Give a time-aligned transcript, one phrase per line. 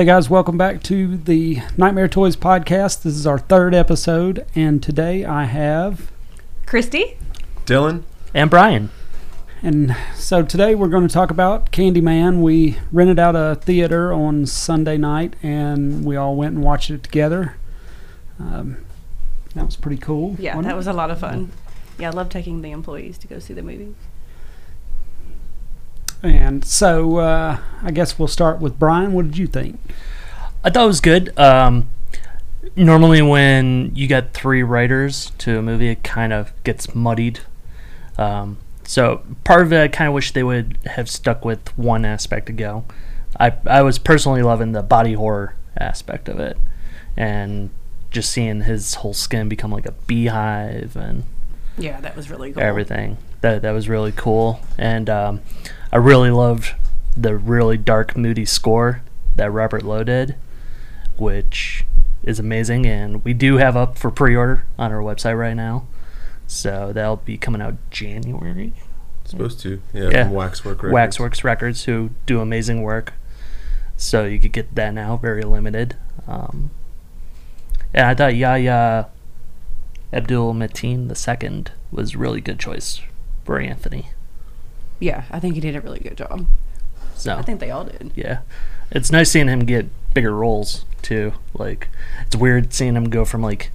[0.00, 3.02] Hey guys, welcome back to the Nightmare Toys podcast.
[3.02, 6.10] This is our third episode, and today I have.
[6.64, 7.18] Christy?
[7.66, 8.04] Dylan?
[8.32, 8.88] And Brian.
[9.60, 12.40] And so today we're going to talk about Candyman.
[12.40, 17.02] We rented out a theater on Sunday night, and we all went and watched it
[17.02, 17.56] together.
[18.38, 18.78] Um,
[19.54, 20.34] that was pretty cool.
[20.38, 20.76] Yeah, that it?
[20.76, 21.52] was a lot of fun.
[21.98, 23.94] Yeah, I love taking the employees to go see the movie.
[26.22, 29.12] And so uh, I guess we'll start with Brian.
[29.12, 29.80] What did you think?
[30.62, 31.38] I thought it was good.
[31.38, 31.88] Um,
[32.76, 37.40] normally, when you got three writers to a movie, it kind of gets muddied.
[38.18, 42.04] Um, so part of it, I kind of wish they would have stuck with one
[42.04, 42.84] aspect to go.
[43.38, 46.58] I I was personally loving the body horror aspect of it,
[47.16, 47.70] and
[48.10, 51.22] just seeing his whole skin become like a beehive and
[51.78, 52.62] Yeah, that was really cool.
[52.62, 53.16] everything.
[53.40, 55.40] That that was really cool, and um,
[55.92, 56.74] I really loved
[57.16, 59.02] the really dark, moody score
[59.36, 60.36] that Robert Lowe did,
[61.16, 61.84] which
[62.22, 62.86] is amazing.
[62.86, 65.86] And we do have up for pre-order on our website right now,
[66.46, 68.72] so that'll be coming out January.
[69.24, 69.80] Supposed to.
[69.92, 70.24] Yeah, Yeah.
[70.24, 70.92] from Waxwork Records.
[70.92, 73.14] Waxworks Records, who do amazing work,
[73.96, 75.96] so you could get that now, very limited.
[76.26, 76.70] Um,
[77.94, 79.08] and I thought Yahya
[80.12, 83.00] Abdul Mateen the second was a really good choice
[83.44, 84.08] for Anthony.
[85.00, 86.46] Yeah, I think he did a really good job.
[87.16, 88.12] So I think they all did.
[88.14, 88.40] yeah,
[88.90, 91.32] it's nice seeing him get bigger roles too.
[91.54, 91.88] Like
[92.26, 93.70] it's weird seeing him go from like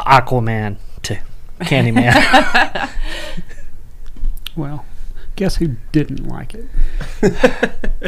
[0.00, 1.18] Aquaman to
[1.60, 2.90] Candyman.
[4.56, 4.84] Well,
[5.36, 6.66] guess who didn't like it?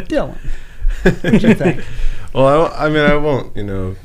[0.09, 0.37] Dylan.
[1.03, 1.83] What did you think?
[2.33, 3.97] Well, I, I mean, I won't, you know,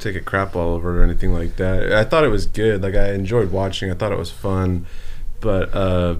[0.00, 1.92] take a crap all over it or anything like that.
[1.92, 2.80] I thought it was good.
[2.82, 3.90] Like, I enjoyed watching.
[3.90, 4.86] I thought it was fun.
[5.40, 6.16] But uh,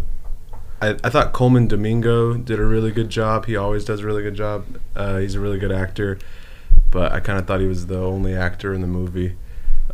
[0.83, 3.47] I, I thought Colman Domingo did a really good job.
[3.47, 4.67] He always does a really good job.
[4.97, 6.19] Uh, he's a really good actor.
[6.91, 9.37] But I kind of thought he was the only actor in the movie.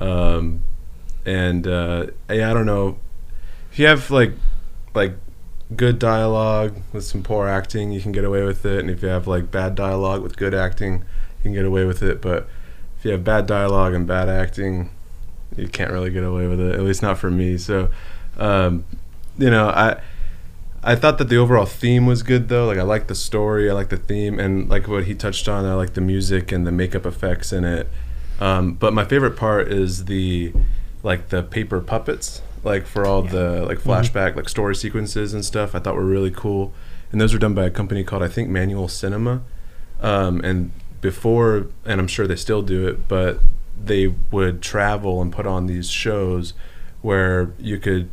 [0.01, 0.65] Um,
[1.27, 2.99] and uh, yeah, I don't know.
[3.71, 4.33] If you have like
[4.95, 5.13] like
[5.77, 8.81] good dialogue with some poor acting, you can get away with it.
[8.81, 11.05] And if you have like bad dialogue with good acting,
[11.39, 12.23] you can get away with it.
[12.23, 12.49] But
[12.99, 14.89] if you have bad dialogue and bad acting,
[15.55, 16.75] you can't really get away with it.
[16.75, 17.59] At least not for me.
[17.59, 17.91] So,
[18.39, 18.87] um,
[19.37, 20.01] you know, I
[20.83, 22.67] I thought that the overall theme was good though.
[22.67, 25.65] Like I like the story, I like the theme, and like what he touched on,
[25.65, 27.89] I like the music and the makeup effects in it.
[28.41, 30.53] Um, but my favorite part is the
[31.03, 35.75] like the paper puppets, like for all the like flashback like story sequences and stuff.
[35.75, 36.73] I thought were really cool,
[37.11, 39.43] and those were done by a company called I think Manual Cinema.
[40.01, 43.41] Um, and before, and I'm sure they still do it, but
[43.81, 46.55] they would travel and put on these shows
[47.03, 48.11] where you could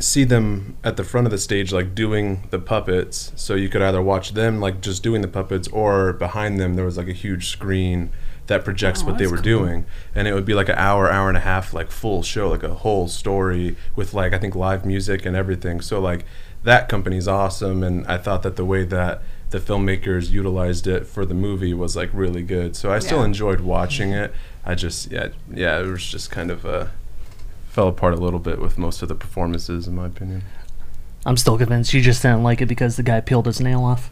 [0.00, 3.32] see them at the front of the stage like doing the puppets.
[3.36, 6.84] So you could either watch them like just doing the puppets or behind them there
[6.84, 8.10] was like a huge screen
[8.46, 9.42] that projects Oh, what they were cool.
[9.42, 9.84] doing.
[10.14, 12.62] And it would be like an hour hour and a half like full show like
[12.62, 15.80] a whole story with like i think live music and everything.
[15.80, 16.24] So like
[16.64, 19.20] that company's awesome and i thought that the way that
[19.50, 22.74] the filmmakers utilized it for the movie was like really good.
[22.76, 24.32] So i still enjoyed watching it.
[24.64, 26.86] I just yeah yeah it was just kind of uh
[27.72, 30.42] fell apart a little bit with most of the performances, in my opinion.
[31.24, 34.10] I'm still convinced you just didn't like it because the guy peeled his nail off.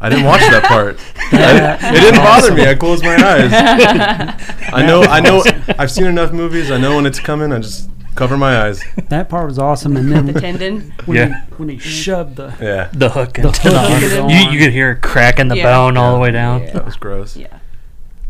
[0.00, 0.96] I didn't watch that part.
[1.32, 2.66] I, it didn't bother me.
[2.66, 3.50] I closed my eyes.
[4.72, 5.02] I know.
[5.02, 5.44] I know.
[5.78, 6.70] I've seen enough movies.
[6.70, 7.52] I know when it's coming.
[7.52, 8.82] I just cover my eyes.
[9.10, 9.96] That part was awesome.
[9.96, 10.92] And then The tendon.
[11.04, 11.44] when, Yeah.
[11.44, 12.54] he, when he shoved the.
[12.60, 14.52] Yeah, The hook The into the, hook the You, arm.
[14.54, 15.64] you could hear it cracking the Yeah.
[15.64, 16.62] bone all the way down.
[16.62, 16.72] Yeah.
[16.72, 17.36] that was gross.
[17.36, 17.58] Yeah.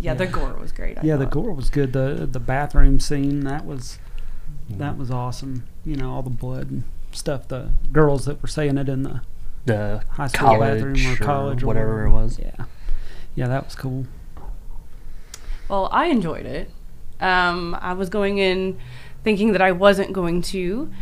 [0.00, 0.98] Yeah, the gore was great.
[0.98, 1.92] I Yeah, the gore was good.
[1.92, 3.98] The the bathroom scene that was
[4.70, 5.64] that was awesome.
[5.84, 7.48] You know, all the blood and stuff.
[7.48, 9.20] The girls that were saying it in the
[9.66, 12.38] The high school college bathroom or or college or whatever it was.
[12.38, 12.64] Yeah,
[13.34, 14.06] yeah, that was cool.
[15.68, 16.70] Well, I enjoyed it.
[17.20, 18.78] Um, I was going in
[19.24, 20.92] thinking that I wasn't going to,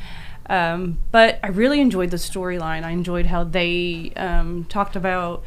[0.49, 2.85] um, but I really enjoyed the storyline.
[2.85, 5.43] I enjoyed how they um, talked about,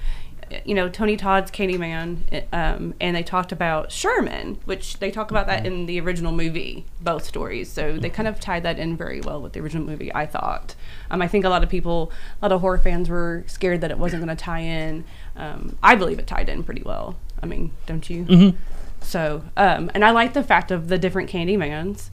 [0.66, 5.48] you know, Tony Todd's Candyman, um, and they talked about Sherman, which they talk about
[5.48, 7.72] that in the original movie, both stories.
[7.72, 10.76] So they kind of tied that in very well with the original movie, I thought.
[11.12, 12.12] Um, I think a lot of people,
[12.42, 15.06] a lot of horror fans were scared that it wasn't going to tie in.
[15.36, 17.16] Um, I believe it tied in pretty well.
[17.42, 18.26] I mean, don't you?
[18.26, 18.58] Mm-hmm.
[19.02, 22.10] So, um, and I like the fact of the different Candymans.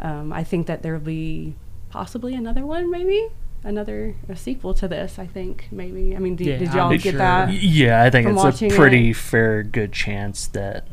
[0.00, 1.54] Um, I think that there will be
[1.90, 3.28] possibly another one, maybe
[3.64, 5.18] another a sequel to this.
[5.18, 6.14] I think maybe.
[6.14, 6.98] I mean, did, Yeah, did I'm y'all sure.
[6.98, 7.52] get that?
[7.52, 9.16] Yeah, I think it's a pretty it.
[9.16, 10.86] fair, good chance that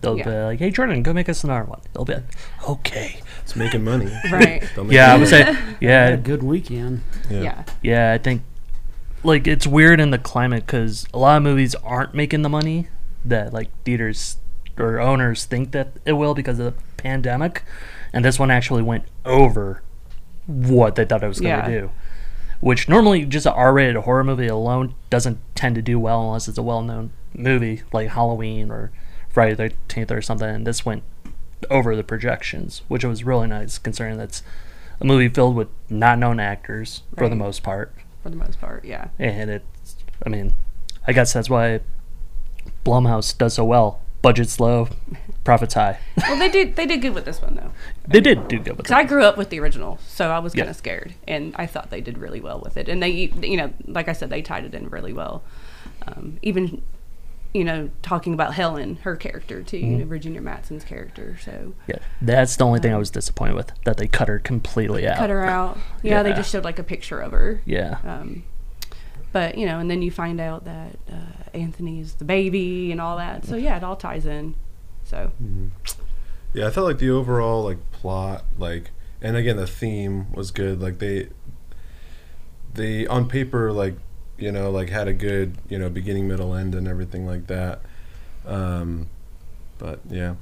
[0.00, 0.24] they'll Yeah.
[0.24, 2.24] be like, "Hey, Jordan, go make us another one." They'll be like,
[2.68, 4.10] "Okay." It's making money.
[4.30, 4.62] Right.
[4.74, 7.02] They'll make Yeah, I would say, Had a yeah, good weekend.
[7.30, 7.64] Yeah.
[7.82, 8.12] yeah.
[8.12, 8.42] I think
[9.22, 12.88] like it's weird in the climate because a lot of movies aren't making the money
[13.24, 14.36] that like theaters
[14.78, 17.62] or owners think that it will because of the pandemic,
[18.12, 19.82] and this one actually went over
[20.46, 21.78] what they thought it was going to Yeah.
[21.80, 21.90] do.
[22.60, 26.56] Which normally just an R-rated horror movie alone doesn't tend to do well unless it's
[26.58, 28.90] a well-known movie like Halloween or
[29.28, 30.48] Friday the Thirteenth or something.
[30.48, 31.02] And this went
[31.70, 34.42] over the projections, which was really nice considering that's
[35.00, 37.92] a movie filled with not known actors for the most part
[38.22, 38.84] for the most part.
[38.84, 39.08] Yeah.
[39.18, 40.54] and it's i mean
[41.06, 41.80] i guess that's why
[42.84, 44.88] blumhouse does so well budget's low
[45.44, 46.74] profits high Well, they did.
[46.76, 47.70] They did good with this one though.
[48.08, 50.52] they did do good with Because I grew up with the original, so I was
[50.54, 50.70] kind Yeah.
[50.70, 52.88] of scared, and I thought they did really well with it.
[52.88, 55.42] And they, you know, like I said, they tied it in really well.
[56.06, 56.82] Um, even,
[57.52, 59.98] you know, talking about Helen, her character too, Mm-hmm.
[60.00, 61.36] know, Virginia Madsen's character.
[61.44, 65.06] So yeah that's the only thing i was disappointed with that they cut her completely
[65.06, 65.76] out cut her out.
[66.02, 67.60] Yeah, they just showed like a picture of her.
[67.66, 68.44] yeah Um,
[69.32, 73.00] but you know, and then you find out that uh, Anthony is the baby and
[73.00, 73.44] all that.
[73.44, 74.54] So yeah, it all ties in.
[75.14, 75.30] So
[76.52, 78.90] Yeah, I felt like the overall like plot, like,
[79.22, 80.80] and again the theme was good.
[80.80, 81.28] Like they,
[82.74, 83.96] they on paper like,
[84.38, 87.80] you know, like had a good you know beginning, middle, end, and everything like that.
[88.46, 89.08] Um,
[89.78, 90.34] but yeah,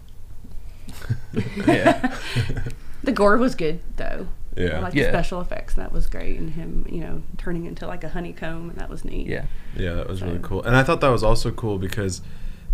[1.66, 2.16] yeah
[3.02, 4.26] the gore was good though.
[4.56, 5.04] I yeah, like Yeah.
[5.04, 5.74] the special effects.
[5.74, 9.04] That was great, and him, you know, turning into like a honeycomb, and that was
[9.04, 9.26] neat.
[9.26, 9.46] yeah
[9.76, 10.62] yeah, that was really cool.
[10.62, 12.20] And I thought that was also cool because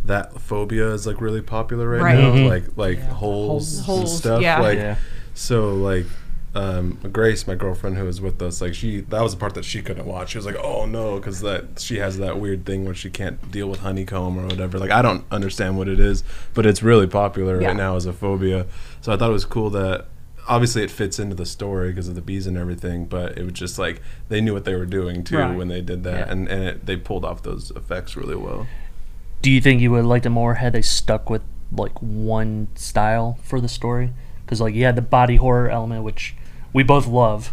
[0.08, 2.18] that phobia is like really popular right, Right.
[2.18, 2.48] now, Mhm.
[2.48, 3.14] like like Yeah.
[3.14, 4.42] holes, Holes, and stuff.
[4.42, 4.60] yeah.
[4.60, 4.96] Like yeah
[5.34, 6.06] So like
[6.54, 9.64] um, Grace, my girlfriend who was with us, like she that was the part that
[9.64, 10.30] she couldn't watch.
[10.30, 13.38] She was like, "Oh no," because that she has that weird thing where she can't
[13.52, 14.78] deal with honeycomb or whatever.
[14.78, 16.24] Like I don't understand what it is,
[16.54, 17.68] but it's really popular Yeah.
[17.68, 18.66] right now as a phobia.
[19.02, 20.06] So I thought it was cool that
[20.48, 23.52] obviously it fits into the story because of the bees and everything, but it was
[23.52, 24.00] just like
[24.30, 25.54] they knew what they were doing too Right.
[25.54, 26.32] when they did that, Yeah.
[26.32, 28.66] and and it, they pulled off those effects really well.
[29.42, 31.42] Do you think you would have liked it more had they stuck with
[31.72, 34.12] like one style for the story
[34.44, 36.34] because like you had the body horror element which
[36.72, 37.52] we both love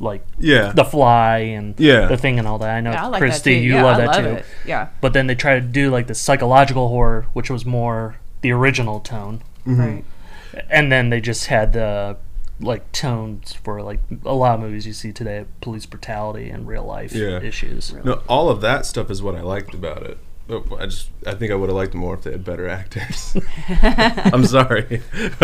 [0.00, 2.06] like Yeah, the fly and Yeah.
[2.06, 4.00] the thing and all that i know Yeah, I like christy you yeah, love I
[4.00, 4.44] that love too It.
[4.66, 8.50] Yeah, but then they try to do like the psychological horror, which was more the
[8.52, 9.80] original tone, Mm-hmm.
[9.80, 10.04] right.
[10.68, 12.16] and then they just had the
[12.60, 16.84] like tones for like a lot of movies you see today, police brutality and real
[16.84, 17.40] life Yeah.
[17.40, 17.94] issues.
[18.04, 20.18] No, all of that stuff is what I liked about it.
[20.50, 23.36] I just, I think I would have liked more if they had better actors.
[23.68, 25.00] I'm sorry,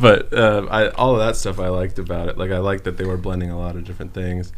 [0.00, 2.38] but uh, I, all of that stuff I liked about it.
[2.38, 4.52] Like I liked that they were blending a lot of different things.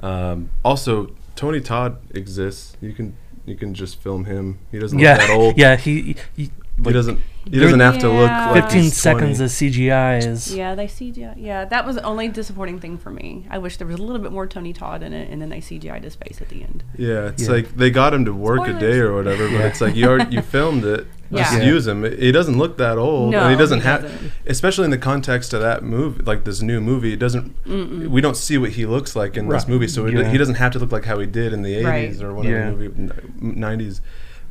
[0.00, 2.76] Um, also, Tony Todd exists.
[2.80, 3.16] You can,
[3.46, 4.58] you can just film him.
[4.70, 5.56] He doesn't Yeah, look that old.
[5.58, 6.50] yeah, he, he
[6.84, 7.18] he doesn't.
[7.50, 8.50] He doesn't have to look Yeah.
[8.50, 9.44] like fifteen he's seconds 20.
[9.44, 11.34] of CGI is Yeah, they CGI.
[11.38, 13.46] Yeah, that was the only disappointing thing for me.
[13.50, 15.60] I wish there was a little bit more Tony Todd in it, and then they
[15.60, 16.84] CGI'd his face at the end.
[16.96, 17.52] Yeah, it's Yeah.
[17.52, 19.66] like they got him to work a day or whatever, but Yeah.
[19.66, 21.06] it's like you already you filmed it.
[21.32, 21.62] Just Yeah.
[21.62, 22.04] use him.
[22.04, 24.32] He doesn't look that old, No, and he doesn't have, doesn't.
[24.46, 27.12] especially in the context of that movie, like this new movie.
[27.14, 27.64] It doesn't.
[27.64, 28.08] Mm-mm.
[28.08, 30.72] We don't see what he looks like in this movie, so it, he doesn't have
[30.72, 32.26] to look like how he did in the eighties Right.
[32.28, 32.70] or whatever Yeah.
[32.70, 33.10] movie
[33.40, 34.00] nineties.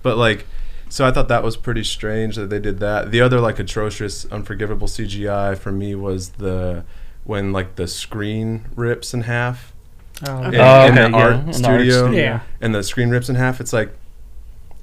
[0.04, 0.46] But like,
[0.90, 3.12] so I thought that was pretty strange that they did that.
[3.12, 6.84] The other like atrocious, unforgivable CGI for me was the
[7.24, 9.74] when like the screen rips in half
[10.28, 10.58] Oh, oh Okay.
[10.58, 12.20] in, Oh, in the okay, art in the art studio, studio.
[12.24, 12.40] Yeah.
[12.62, 13.60] and the screen rips in half.
[13.62, 13.94] It's like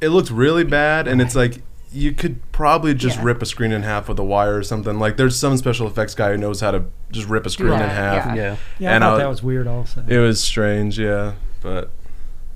[0.00, 3.25] it looks really bad, and it's like you could probably just Yeah.
[3.25, 4.99] rip a screen in half with a wire or something.
[4.99, 7.78] Like there's some special effects guy who knows how to just rip a screen in
[7.78, 8.26] half.
[8.26, 8.34] yeah.
[8.34, 8.56] yeah.
[8.78, 10.04] Yeah, I thought I'll- that was weird also.
[10.06, 11.32] It was strange, yeah,
[11.62, 11.90] but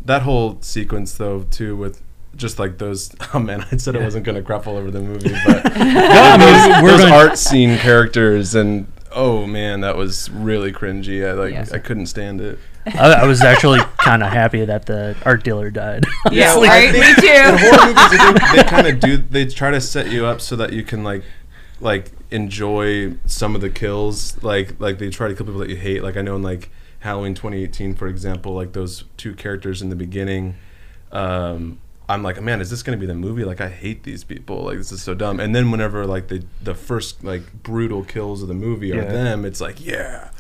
[0.05, 2.03] that whole sequence though too with
[2.39, 5.01] just like those oh man i said i wasn't going to crap all over the
[5.01, 6.37] movie but I
[6.73, 11.33] mean, we're those gonna- art scene characters and oh man that was really cringy i
[11.33, 11.73] like Yes.
[11.73, 15.69] i couldn't stand it I, I was actually kind of happy that the art dealer
[15.71, 16.07] died.
[16.31, 16.93] Yeah, well, I right.
[16.95, 17.27] Me too.
[17.27, 20.41] in horror movies I think they kind of do they try to set you up
[20.41, 21.23] so that you can like
[21.83, 25.77] like enjoy some of the kills like like they try to kill people that you
[25.77, 29.91] hate like i know in like halloween 2018 for example like those two characters in
[29.91, 30.55] the beginning
[31.13, 31.79] um
[32.09, 33.45] i'm like man is this going to be the movie?
[33.45, 34.65] Like i hate these people.
[34.65, 35.41] Like this is so dumb.
[35.41, 39.13] And then whenever like the the first like brutal kills of the movie are Yeah.
[39.13, 40.31] them it's like yeah.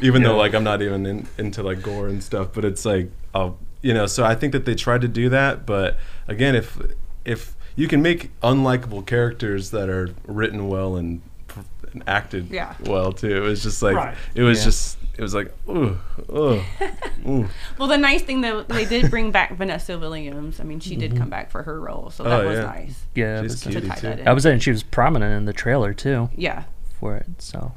[0.00, 3.10] Even though like i'm not even in, into like gore and stuff but it's like
[3.34, 5.96] oh you know so i think that they tried to do that but
[6.28, 6.78] again if
[7.24, 11.20] if you can make unlikable characters that are written well and,
[12.00, 12.74] and acted Yeah.
[12.84, 14.14] well too it was just like Right.
[14.34, 14.64] it was Yeah.
[14.66, 15.98] just it was like ooh,
[16.30, 16.62] ooh,
[17.26, 17.48] ooh.
[17.78, 20.60] Well, the nice thing though, they did bring back Vanessa Williams.
[20.60, 22.64] I mean, she did come back for her role, so that Oh, was yeah.
[22.64, 23.04] nice.
[23.14, 24.06] Yeah, She's To tie too.
[24.08, 24.28] that in.
[24.28, 26.64] I was saying she was prominent in the trailer too Yeah,
[27.00, 27.26] for it.
[27.38, 27.72] So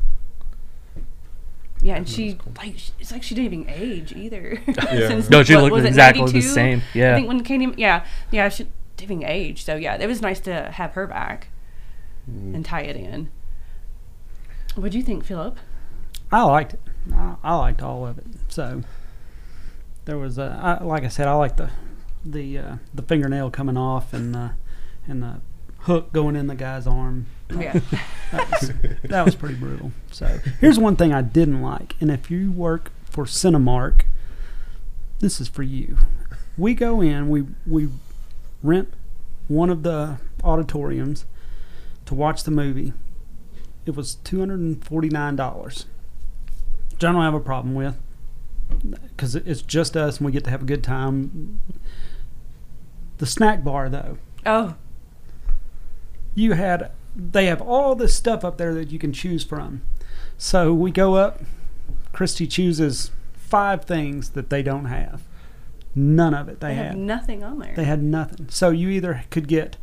[1.81, 4.59] yeah, and she like sh- it's like she didn't even age either.
[4.67, 4.73] Yeah.
[5.07, 6.81] Since, no, she what, looked was it exactly the same.
[6.93, 9.63] Yeah, I think when Katie, yeah, yeah, she, didn't even age.
[9.63, 11.47] So yeah, it was nice to have her back
[12.29, 12.53] Mm.
[12.53, 13.29] and tie it in.
[14.79, 15.57] What do you think, Philip?
[16.31, 16.81] I liked it.
[17.13, 18.25] I, I liked all of it.
[18.48, 18.81] So
[20.05, 21.69] there was a, I, like I said, I liked the
[22.25, 24.50] the uh, the fingernail coming off and uh,
[25.07, 25.41] and the
[25.79, 27.25] hook going in the guy's arm.
[27.50, 27.79] Yeah.
[28.31, 28.71] That was,
[29.03, 29.91] that was pretty brutal.
[30.12, 34.01] So here's one thing I didn't like, and if you work for Cinemark,
[35.19, 35.98] this is for you.
[36.57, 37.89] We go in, we we
[38.62, 38.93] rent
[39.48, 41.25] one of the auditoriums
[42.05, 42.93] to watch the movie.
[43.89, 45.88] It was two hundred and forty nine dollars,
[46.91, 47.96] which I don't have a problem with,
[48.84, 51.60] because it's just us and we get to have a good time.
[53.17, 54.75] The snack bar, though, oh,
[56.36, 59.81] you had they have all this stuff up there that you can choose from.
[60.38, 61.41] So we go up.
[62.13, 65.24] Christy chooses five things that they don't have.
[65.96, 66.98] None of it they, they have had.
[66.98, 67.74] nothing on there.
[67.75, 68.50] They had nothing.
[68.50, 69.77] So you either could get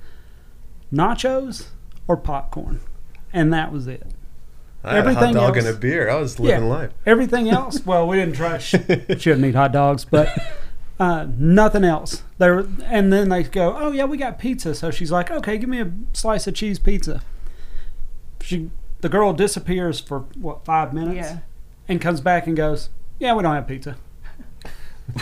[0.93, 1.67] nachos
[2.07, 2.79] or popcorn,
[3.37, 4.03] and that was it.
[4.83, 6.09] I had a hot Everything dog and else- a beer.
[6.11, 6.69] I was living Yeah.
[6.69, 6.91] life.
[7.05, 8.59] Everything else, well, we didn't try.
[8.59, 8.71] Sh-
[9.19, 10.29] shouldn't eat hot dogs, but
[11.01, 12.23] uh, nothing else.
[12.39, 15.69] There, and then they go, "Oh yeah, we got pizza." So she's like, "Okay, give
[15.69, 17.23] me a slice of cheese pizza."
[18.41, 21.39] She, the girl disappears for what five minutes, yeah.
[21.89, 23.97] and comes back and goes, "Yeah, we don't have pizza."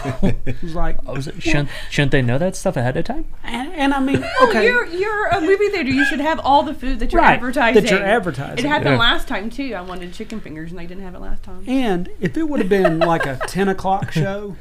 [0.05, 3.27] It was like, Oh, was it- shouldn't, shouldn't they know that stuff ahead of time?
[3.45, 5.91] and, and I mean, Oh, okay, you're you're a movie theater.
[5.91, 7.83] You should have all the food that you're right, advertising.
[7.83, 8.59] that you're advertising.
[8.65, 8.99] It happened Yeah.
[8.99, 9.75] last time too.
[9.75, 11.65] I wanted chicken fingers and they didn't have it last time.
[11.69, 14.57] And if it would have been like a ten o'clock show,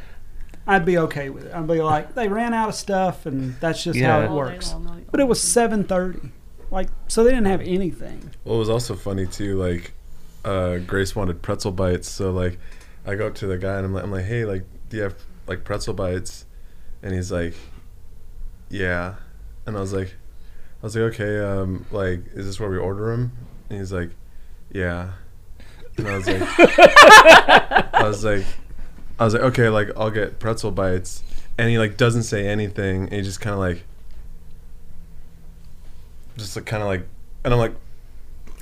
[0.67, 1.53] I'd be okay with it.
[1.53, 4.71] I'd be like, they ran out of stuff, and that's just how it All works.
[4.73, 6.19] long, all But it was seven thirty,
[6.71, 8.31] like so they didn't have anything.
[8.45, 9.55] Well, it was also funny too.
[9.57, 9.93] Like,
[10.45, 12.59] uh, Grace wanted pretzel bites, so like,
[13.05, 15.03] I go up to the guy and I'm like, I'm like, hey, like, do you
[15.05, 15.15] have
[15.47, 16.45] like pretzel bites?
[17.01, 17.55] And he's like,
[18.69, 19.15] yeah.
[19.65, 20.13] And I was like,
[20.81, 23.31] I was like, okay, um, like, is this where we order them?
[23.69, 24.11] And he's like,
[24.71, 25.13] yeah.
[25.97, 28.45] And I was like, I was like,
[29.17, 31.23] I was like, okay, like, I'll get pretzel bites.
[31.57, 33.05] And he like doesn't say anything.
[33.05, 33.83] And he just kind of like,
[36.37, 37.07] just like kind of like,
[37.43, 37.73] and I'm like.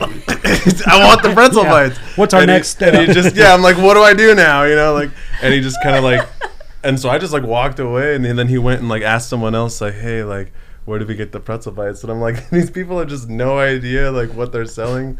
[0.01, 1.69] I want the pretzel Yeah.
[1.69, 1.97] bites.
[2.17, 2.93] What's our And he- next step?
[2.93, 4.63] And he just yeah, I'm like, what do I do now?
[4.63, 6.27] You know, like, and he just kind of like,
[6.83, 9.55] and so I just like walked away, and then he went and like asked someone
[9.55, 10.51] else, like, hey, like,
[10.85, 12.01] where did we get the pretzel bites?
[12.03, 15.17] And I'm like, these people have just no idea like what they're selling.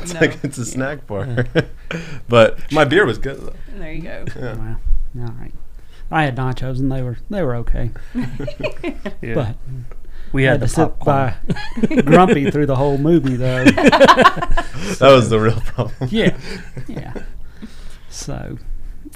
[0.00, 0.20] It's No.
[0.20, 1.46] like it's a snack bar.
[2.28, 3.54] but my beer was good though.
[3.78, 4.24] There you go.
[4.36, 4.54] Yeah.
[4.56, 4.78] Well,
[5.28, 5.52] all right.
[6.10, 7.90] I had nachos and they were they were okay,
[9.22, 9.34] Yeah.
[9.34, 9.56] but
[10.34, 11.36] we had had to sit by
[12.04, 13.64] grumpy through the whole movie though.
[14.98, 16.08] That was the real problem.
[16.10, 16.36] yeah,
[16.86, 17.14] yeah.
[18.10, 18.58] So,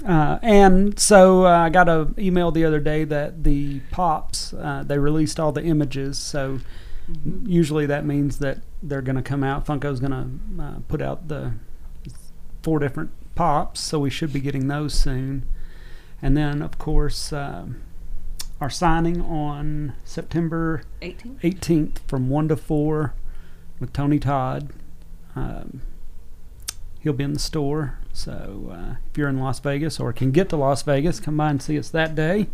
[0.05, 4.83] uh, and so uh, I got an email the other day that the pops uh,
[4.85, 6.17] they released all the images.
[6.17, 6.59] So
[7.45, 9.65] usually that means that they're going to come out.
[9.65, 10.11] Funko's going
[10.57, 11.53] to uh, put out the
[12.63, 15.45] four different pops, so we should be getting those soon.
[16.21, 17.81] And then, of course, um,
[18.61, 21.39] our signing on September 18.
[21.43, 23.13] 18th from 1 to 4
[23.79, 24.69] with Tony Todd.
[25.35, 25.81] Um,
[27.01, 27.97] he'll be in the store.
[28.11, 31.49] So uh, if you're in Las Vegas or can get to Las Vegas, come by
[31.51, 32.47] and see us that day.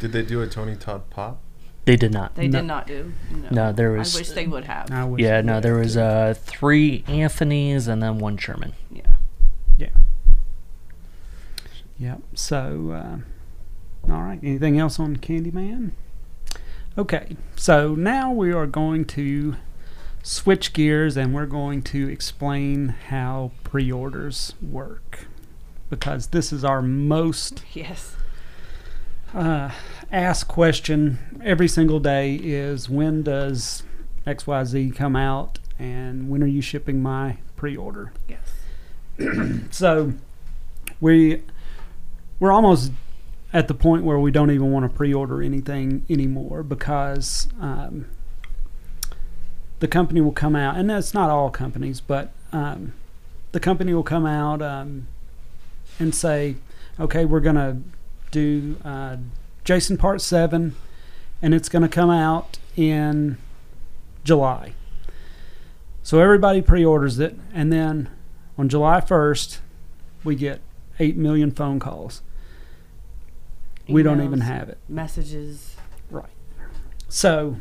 [0.00, 1.40] Did they do a Tony Todd pop?
[1.86, 2.34] They did not.
[2.34, 2.58] They No.
[2.60, 3.12] did not do.
[3.32, 4.90] No, No, there was- I wish they would have.
[4.90, 6.00] I wish Yeah, no, there was too.
[6.00, 8.74] uh, three Anthony's and then one Sherman.
[8.92, 9.02] Yeah.
[9.78, 9.88] Yeah.
[11.98, 12.20] Yep.
[12.34, 13.16] So, uh,
[14.08, 14.40] all right.
[14.42, 15.92] Anything else on Candyman?
[16.98, 17.36] Okay.
[17.56, 19.56] So now we are going to
[20.22, 25.26] switch gears and we're going to explain how pre orders work.
[25.88, 28.14] Because this is our most Yes.
[29.34, 29.70] uh,
[30.12, 33.82] asked question every single day is when does
[34.26, 38.12] XYZ come out and when are you shipping my pre order?
[38.28, 38.48] Yes.
[39.70, 40.12] So
[41.00, 41.42] we
[42.38, 42.92] we're almost
[43.52, 48.06] at the point where we don't even want to pre-order anything anymore because um,
[49.80, 52.92] the company will come out, and that's not all companies, but um,
[53.52, 55.08] the company will come out um,
[55.98, 56.56] and say,
[56.98, 57.80] "Okay, we're gonna
[58.30, 59.16] do uh,
[59.64, 60.76] Jason Part Seven,
[61.42, 63.36] and it's gonna come out in
[64.22, 64.74] July."
[66.02, 68.08] So everybody pre-orders it, and then
[68.56, 69.58] on July 1st,
[70.24, 70.60] we get
[70.98, 72.22] 8 million phone calls.
[73.92, 74.78] We don't even have it.
[74.88, 75.76] Messages.
[76.10, 76.30] Right.
[77.08, 77.56] So,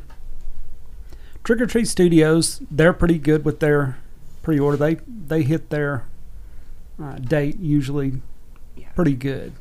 [1.44, 3.98] Trick or Treat Studios, they're pretty good with their
[4.44, 4.78] pre-order.
[4.78, 6.06] They they hit their
[7.02, 8.22] uh, date usually
[8.76, 8.90] Yeah.
[8.96, 9.54] pretty good.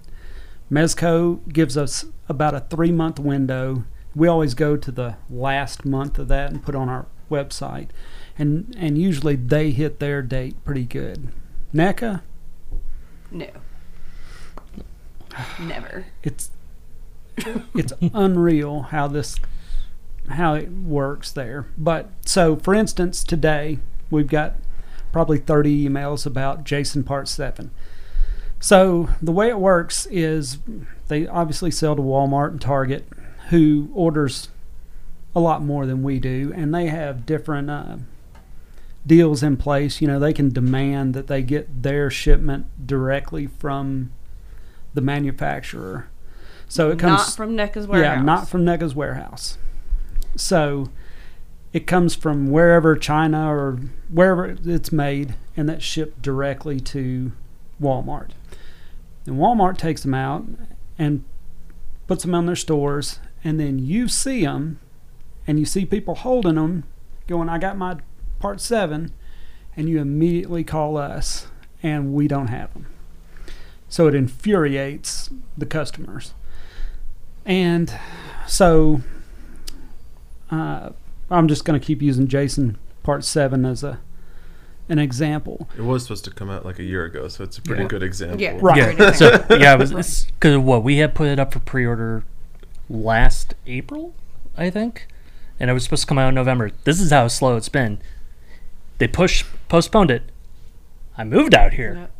[0.70, 3.84] Mezco gives us about a three month window
[4.14, 7.88] we always go to the last month of that and put on our website,
[8.36, 11.28] and and usually they hit their date pretty good.
[11.72, 12.22] NECA,
[13.30, 13.46] No.
[15.60, 16.06] Never.
[16.22, 16.50] it's
[17.74, 19.36] it's unreal how this
[20.28, 21.66] how it works there.
[21.76, 23.78] But so for instance, today
[24.10, 24.54] we've got
[25.12, 27.70] probably 30 emails about Jason Part 7.
[28.60, 30.58] So the way it works is
[31.08, 33.06] they obviously sell to Walmart and Target
[33.50, 34.48] who orders
[35.34, 37.96] a lot more than we do and they have different uh,
[39.06, 40.00] deals in place.
[40.00, 44.12] You know, they can demand that they get their shipment directly from
[44.94, 46.08] the manufacturer.
[46.68, 48.16] So it comes not from NECA's warehouse.
[48.18, 49.58] yeah, not from NECA's warehouse.
[50.36, 50.90] So
[51.72, 57.32] it comes from wherever China or wherever it's made, and that's shipped directly to
[57.80, 58.30] Walmart.
[59.26, 60.46] And Walmart takes them out
[60.98, 61.24] and
[62.06, 64.78] puts them on their stores, and then you see them,
[65.46, 66.84] and you see people holding them,
[67.26, 67.96] going, "I got my
[68.38, 69.12] part seven,"
[69.76, 71.48] and you immediately call us,
[71.82, 72.86] and we don't have them.
[73.88, 76.34] So it infuriates the customers.
[77.48, 77.92] And
[78.46, 79.00] so
[80.50, 80.90] uh,
[81.30, 83.98] I'm just going to keep using Jason Part 7 as a
[84.90, 85.68] an example.
[85.76, 87.88] It was supposed to come out like a year ago, so it's a pretty Yeah.
[87.88, 88.40] good example.
[88.40, 88.56] Yeah.
[88.58, 88.98] Right.
[88.98, 89.12] Yeah.
[89.12, 92.24] So yeah, it was because what we had put it up for pre-order
[92.88, 94.14] last April,
[94.56, 95.06] I think,
[95.60, 96.70] and it was supposed to come out in November.
[96.84, 97.98] This is how slow it's been.
[98.96, 100.22] They push postponed it.
[101.18, 102.10] I moved out here, Yep.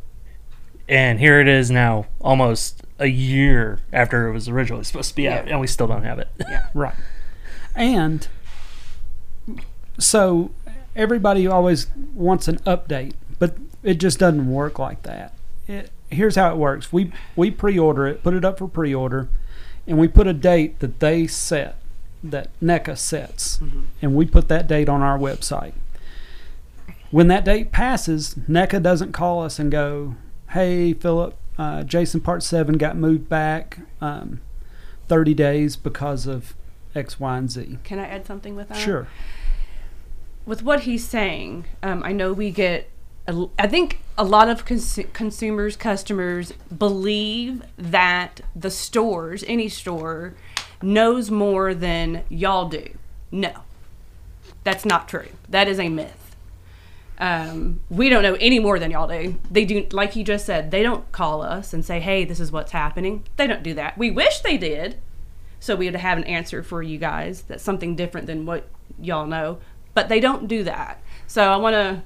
[0.91, 5.29] and here it is now, almost a year after it was originally supposed to be
[5.29, 5.53] out, Yeah.
[5.53, 6.29] and we still don't have it.
[6.41, 6.67] Yeah.
[6.75, 6.95] Right.
[7.75, 8.27] And
[9.99, 10.51] so
[10.97, 15.33] everybody always wants an update, but it just doesn't work like that.
[15.67, 16.93] It, here's how it works.
[16.93, 19.29] We we pre-order it, put it up for pre-order,
[19.87, 21.77] and we put a date that they set,
[22.25, 23.83] that NECA sets, mm-hmm.
[24.03, 25.75] and we put that date on our website.
[27.11, 30.17] When that date passes, NECA doesn't call us and go,
[30.51, 34.41] "Hey, Philip, uh, Jason Part Seven got moved back um,
[35.09, 36.55] 30 days because of
[36.95, 38.77] X, Y, and Z." Can I add something with that?
[38.79, 39.09] Sure.
[40.47, 42.89] with what he's saying, um, I know we get.
[43.27, 50.35] a I think a lot of cons- consumers, customers believe that the stores, any store,
[50.83, 52.87] knows more than y'all do.
[53.31, 53.53] No,
[54.65, 55.29] that's not true.
[55.49, 56.28] That is a myth.
[57.21, 59.37] Um, we don't know any more than y'all do.
[59.51, 62.53] They do, like you just said, they don't call us and say, "Hey, this is
[62.53, 63.99] what's happening." They don't do that.
[63.99, 64.99] We wish they did,
[65.59, 67.43] so we would have an answer for you guys.
[67.43, 68.69] That's something different than what
[69.01, 69.59] y'all know,
[69.95, 71.03] but they don't do that.
[71.27, 72.03] So I want to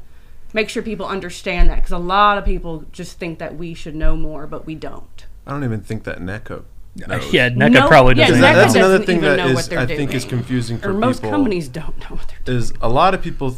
[0.55, 3.95] make sure people understand that because a lot of people just think that we should
[3.95, 5.27] know more, but we don't.
[5.47, 6.63] I don't even think that NECA
[7.07, 7.33] knows.
[7.35, 8.35] yeah, NECA No- probably doesn't.
[8.37, 10.79] And that- NECA that's another doesn't thing even that know is, I think, is confusing
[10.79, 11.31] for Or most people.
[11.37, 12.59] companies don't know what they're doing.
[12.59, 13.57] is a lot of people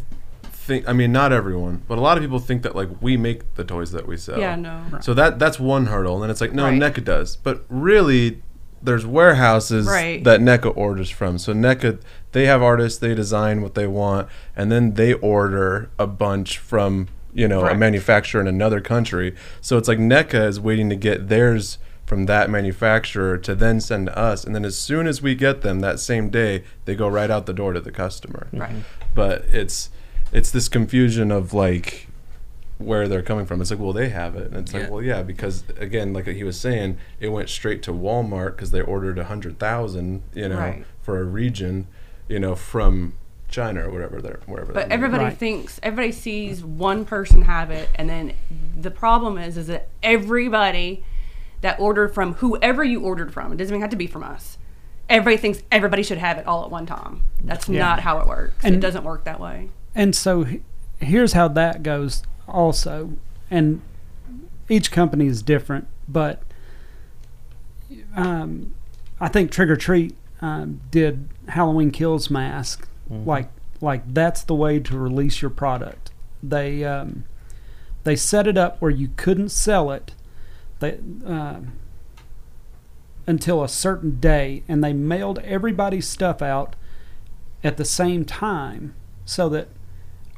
[0.64, 0.88] think.
[0.88, 3.64] I mean, not everyone, but a lot of people think that like we make the
[3.64, 4.38] toys that we sell.
[4.38, 4.83] Yeah, no.
[5.00, 6.81] So that that's one hurdle, and then it's like no, Right.
[6.81, 8.42] NECA does, but really,
[8.83, 10.22] there's warehouses Right.
[10.24, 11.38] that NECA orders from.
[11.38, 11.98] So NECA,
[12.33, 17.09] they have artists, they design what they want, and then they order a bunch from
[17.33, 19.35] you know a manufacturer in another country.
[19.61, 24.07] So it's like NECA is waiting to get theirs from that manufacturer to then send
[24.07, 27.09] to us, and then as soon as we get them that same day, they go
[27.09, 28.74] right out the door to the customer Right.
[29.14, 29.88] but it's
[30.35, 32.09] it's this confusion of like
[32.79, 33.61] where they're coming from.
[33.62, 34.81] It's like, well, they have it, and it's Yeah.
[34.81, 38.73] like, well, yeah, because again, like he was saying, it went straight to Walmart because
[38.73, 40.85] they ordered a hundred thousand, you know, Right.
[41.01, 41.87] for a region,
[42.29, 43.14] you know, from
[43.49, 44.73] China or whatever they're wherever.
[44.73, 45.38] But they're everybody Right.
[45.38, 48.33] thinks everybody sees one person have it, and then
[48.79, 51.05] the problem is is that everybody
[51.61, 54.59] that ordered from whoever you ordered from, it doesn't even have to be from us.
[55.09, 57.23] Everybody thinks everybody should have it all at one time.
[57.42, 57.79] That's Yeah.
[57.81, 58.64] not how it works.
[58.64, 59.68] And- it doesn't work that way.
[59.94, 60.46] And so
[61.00, 63.12] here's how that goes also.
[63.50, 63.83] And
[64.68, 66.42] each company is different, but
[68.16, 68.74] um,
[69.20, 72.88] I think Trick or Treat um, did Halloween Kills mask.
[73.24, 76.11] Like like that's the way to release your product.
[76.42, 77.24] They um,
[78.04, 80.14] they set it up where you couldn't sell it.
[80.80, 81.72] They um
[83.26, 86.76] until a certain day, and they mailed everybody's stuff out
[87.62, 89.68] at the same time, so that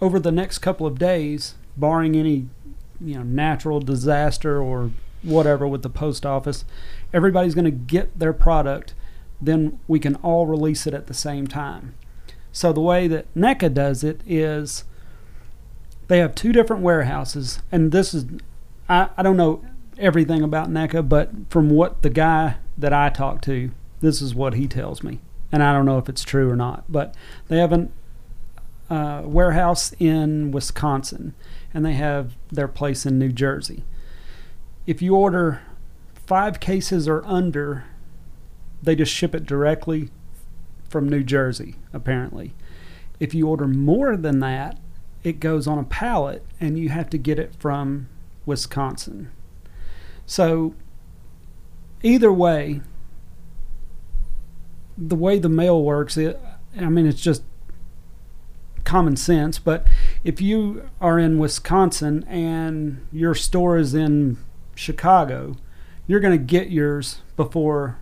[0.00, 2.48] over the next couple of days, barring any
[3.00, 4.90] you know natural disaster or
[5.22, 6.64] whatever with the post office,
[7.12, 8.94] everybody's going to get their product.
[9.40, 11.94] Then we can all release it at the same time.
[12.52, 14.84] So the way that NECA does it is
[16.08, 18.24] they have two different warehouses, and this is
[18.88, 19.62] I, I don't know
[19.98, 24.54] everything about NECA, but from what the guy that I talked to, this is what
[24.54, 25.20] he tells me.
[25.52, 27.14] and I don't know if it's true or not, but
[27.48, 27.88] they have a
[28.88, 31.34] uh, warehouse in Wisconsin,
[31.74, 33.84] and they have their place in New Jersey.
[34.86, 35.62] If you order
[36.14, 37.84] five cases or under,
[38.82, 40.10] they just ship it directly
[40.88, 42.54] from New Jersey, apparently.
[43.18, 44.78] If you order more than that,
[45.24, 48.08] it goes on a pallet and you have to get it from
[48.44, 49.30] Wisconsin.
[50.24, 50.74] So,
[52.02, 52.80] either way,
[54.96, 56.40] the way the mail works, it,
[56.78, 57.42] I mean, it's just
[58.86, 59.58] common sense.
[59.58, 59.86] But
[60.24, 64.38] if you are in Wisconsin and your store is in
[64.74, 65.56] Chicago,
[66.06, 67.98] you're going to get yours before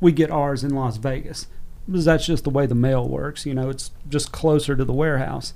[0.00, 1.48] we get ours in Las Vegas.
[1.86, 3.44] Because that's just the way the mail works.
[3.44, 5.54] You know, it's just closer to the warehouse.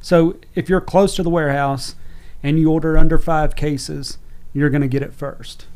[0.00, 1.94] So if you're close to the warehouse
[2.42, 4.18] and you order under five cases,
[4.52, 5.66] you're going to get it first.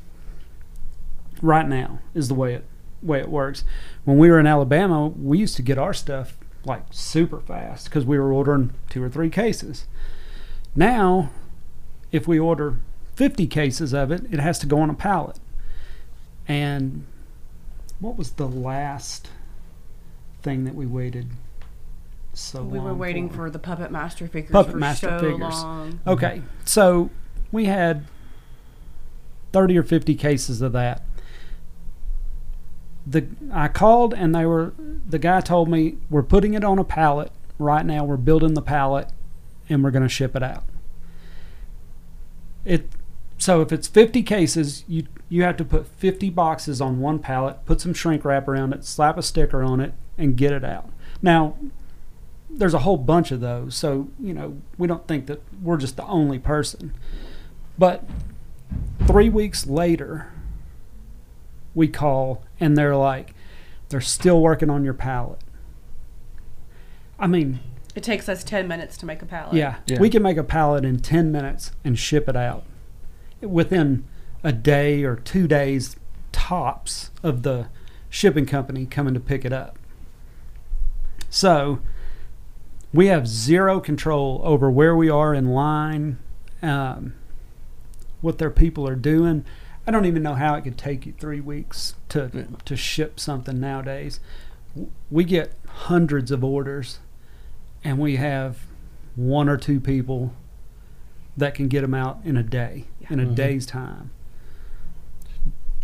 [1.40, 2.64] Right now is the way it
[3.02, 3.64] way it works.
[4.04, 8.04] When we were in Alabama, we used to get our stuff like super fast because
[8.04, 9.86] we were ordering two or three cases.
[10.74, 11.30] Now,
[12.10, 12.78] if we order
[13.14, 15.38] 50 cases of it, it has to go on a pallet.
[16.48, 17.04] And
[18.00, 19.28] what was the last
[20.42, 21.30] thing that we waited
[22.34, 25.40] so we were waiting for the Puppet Master figures Puppet for Master so figures.
[25.40, 26.00] long.
[26.06, 27.10] Okay, so
[27.50, 28.06] we had
[29.52, 31.02] 30 or 50 cases of that.
[33.06, 34.72] The I called and they were
[35.08, 38.04] the guy told me we're putting it on a pallet right now.
[38.04, 39.08] We're building the pallet
[39.68, 40.64] and we're going to ship it out.
[42.64, 42.88] It
[43.38, 47.64] so if it's 50 cases, you you have to put 50 boxes on one pallet,
[47.66, 50.90] put some shrink wrap around it, slap a sticker on it and get it out.
[51.20, 51.56] Now,
[52.48, 53.74] there's a whole bunch of those.
[53.74, 56.94] So, you know, we don't think that we're just the only person.
[57.78, 58.04] But
[59.06, 60.30] three weeks later,
[61.74, 63.34] we call and they're like,
[63.88, 65.40] they're still working on your pallet.
[67.18, 67.58] I mean,
[67.96, 69.54] It takes us 10 minutes to make a pallet.
[69.54, 69.98] yeah, Yeah.
[70.00, 72.64] we can make a pallet in 10 minutes and ship it out
[73.40, 74.04] within
[74.44, 75.96] a day or two days
[76.30, 77.66] tops of the
[78.08, 79.76] shipping company coming to pick it up.
[81.28, 81.80] So
[82.94, 86.18] we have zero control over where we are in line,
[86.62, 87.14] um,
[88.20, 89.44] what their people are doing.
[89.86, 92.42] I don't even know how it could take you three weeks to Yeah.
[92.64, 94.20] to ship something nowadays.
[95.10, 97.00] We get hundreds of orders,
[97.84, 98.58] and we have
[99.16, 100.32] one or two people
[101.36, 103.34] that can get them out in a day, in a Mhm.
[103.34, 104.10] day's time.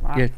[0.04, 0.28] I- Yeah,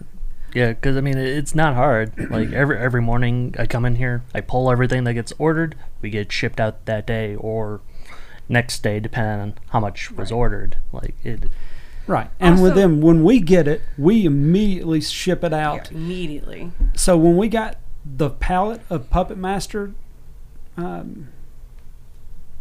[0.55, 0.69] yeah.
[0.69, 2.13] Because I mean, it's not hard.
[2.31, 5.75] Like every every morning, I come in here, I pull everything that gets ordered.
[6.01, 7.81] We get shipped out that day or
[8.49, 10.37] next day, depending on how much was Right.
[10.39, 10.77] ordered.
[10.93, 11.45] Like it.
[12.11, 12.29] Right.
[12.41, 15.93] And with them, when we get it, we immediately ship it Yeah, out.
[15.93, 16.73] immediately.
[16.97, 19.93] So when we got the pallet of Puppet Master
[20.77, 21.29] um,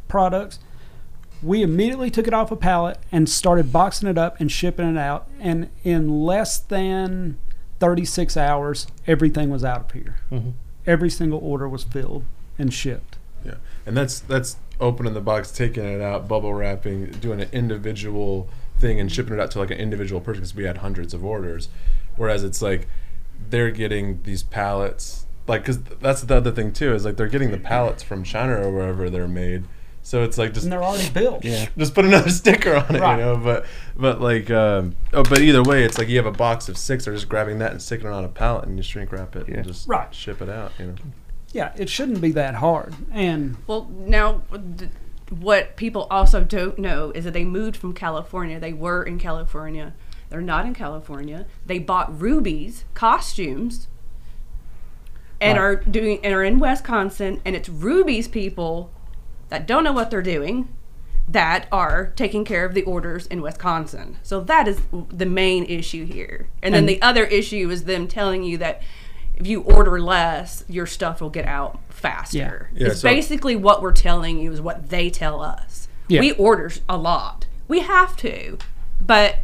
[0.08, 0.60] products,
[1.42, 5.00] we immediately took it off a pallet and started boxing it up and shipping it
[5.00, 5.28] out.
[5.40, 7.40] And in less than
[7.80, 10.18] 36 hours, everything was out of here.
[10.32, 10.54] mhm.
[10.86, 12.24] Every single order was filled
[12.60, 13.18] and shipped.
[13.44, 18.48] Yeah, and that's that's opening the box, taking it out, bubble wrapping, doing an individual
[18.80, 21.24] thing, and shipping it out to like an individual person because we had hundreds of
[21.24, 21.70] orders.
[22.16, 22.88] Whereas it's like
[23.50, 27.52] they're getting these pallets, like because that's the other thing too is like they're getting
[27.52, 29.66] the pallets from China or wherever they're made.
[30.02, 31.44] So it's like just And they're already built.
[31.46, 31.68] Yeah.
[31.78, 33.20] just put another sticker on it, Right.
[33.20, 33.38] you know.
[33.38, 33.66] But
[33.96, 37.06] but like um, oh, but either way, it's like you have a box of six,
[37.06, 39.48] they're just grabbing that and sticking it on a pallet, and you shrink wrap it
[39.48, 39.56] Yeah.
[39.58, 40.14] and just Right.
[40.14, 40.96] ship it out, you know.
[41.52, 42.94] Yeah, it shouldn't be that hard.
[43.12, 44.42] And Well, now
[44.78, 44.92] th-
[45.30, 48.60] what people also don't know is that they moved from California.
[48.60, 49.94] They were in California.
[50.30, 51.46] They're not in California.
[51.66, 53.88] They bought Rubie's, costumes
[55.42, 55.64] and Right.
[55.64, 57.42] are doing and are in Wisconsin.
[57.46, 58.92] And it's Rubie's people
[59.50, 60.68] that don't know what they're doing
[61.28, 64.18] that are taking care of the orders in Wisconsin.
[64.24, 66.48] So that is the main issue here.
[66.64, 68.82] And then the other issue is them telling you that
[69.40, 72.70] if you order less, your stuff will get out faster.
[72.74, 75.88] Yeah, it's so- basically what we're telling you is what they tell us.
[76.08, 76.20] Yeah.
[76.22, 77.46] We order a lot.
[77.68, 78.58] We have to.
[79.00, 79.40] But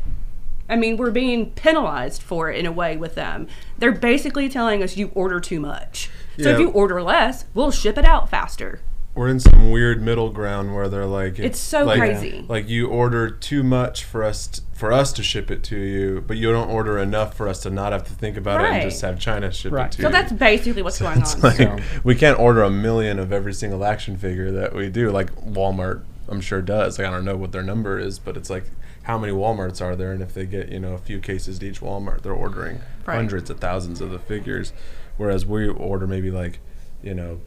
[0.67, 3.47] I mean, we're being penalized for it in a way with them.
[3.77, 6.09] They're basically telling us you order too much.
[6.41, 8.81] So if you order less, we'll ship it out faster.
[9.15, 12.45] We're in some weird middle ground where they're like It's so like, crazy.
[12.47, 16.21] like you order too much for us t- for us to ship it to you
[16.27, 18.81] but you don't order enough for us to not have to think about it and
[18.89, 19.85] just have china ship Right.
[19.85, 20.03] it to you.
[20.03, 21.41] So that's basically what's going it's on.
[21.41, 25.09] like So- we can't order a million of every single action figure that we do
[25.11, 26.97] like walmart I'm sure does.
[26.97, 28.63] Like I don't know what their number is, but it's like
[29.03, 31.67] how many WalMarts are there, and if they get you know a few cases to
[31.67, 33.17] each Walmart, they're ordering Right.
[33.17, 34.73] hundreds of thousands of the figures,
[35.17, 36.57] whereas we order maybe like
[37.03, 37.41] you know,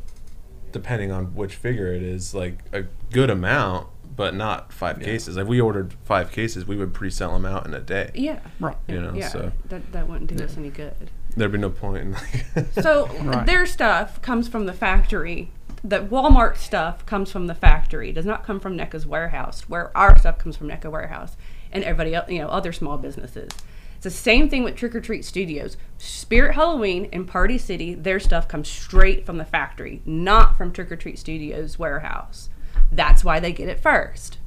[0.73, 5.37] depending on which figure it is, like a good amount, but not five cases.
[5.37, 8.11] Like we ordered five cases, we would pre-sell them out in a day.
[8.15, 8.41] Yeah.
[8.59, 8.77] Right.
[8.89, 9.29] You know, yeah.
[9.29, 11.11] so That that wouldn't do us any good.
[11.37, 12.03] there'd be no point.
[12.03, 13.47] In like So Right.
[13.47, 15.51] their stuff comes from the factory.
[15.85, 18.11] The Walmart stuff comes from the factory.
[18.11, 21.37] It does not come from NECA's warehouse, where our stuff comes from NECA warehouse
[21.71, 23.51] and everybody else, you know, other small businesses.
[23.99, 25.77] It's the same thing with Trick or Treat Studios.
[25.99, 30.93] Spirit Halloween and Party City, their stuff comes straight from the factory, not from Trick
[30.93, 32.49] or Treat Studios warehouse.
[32.93, 34.39] That's why they get it first.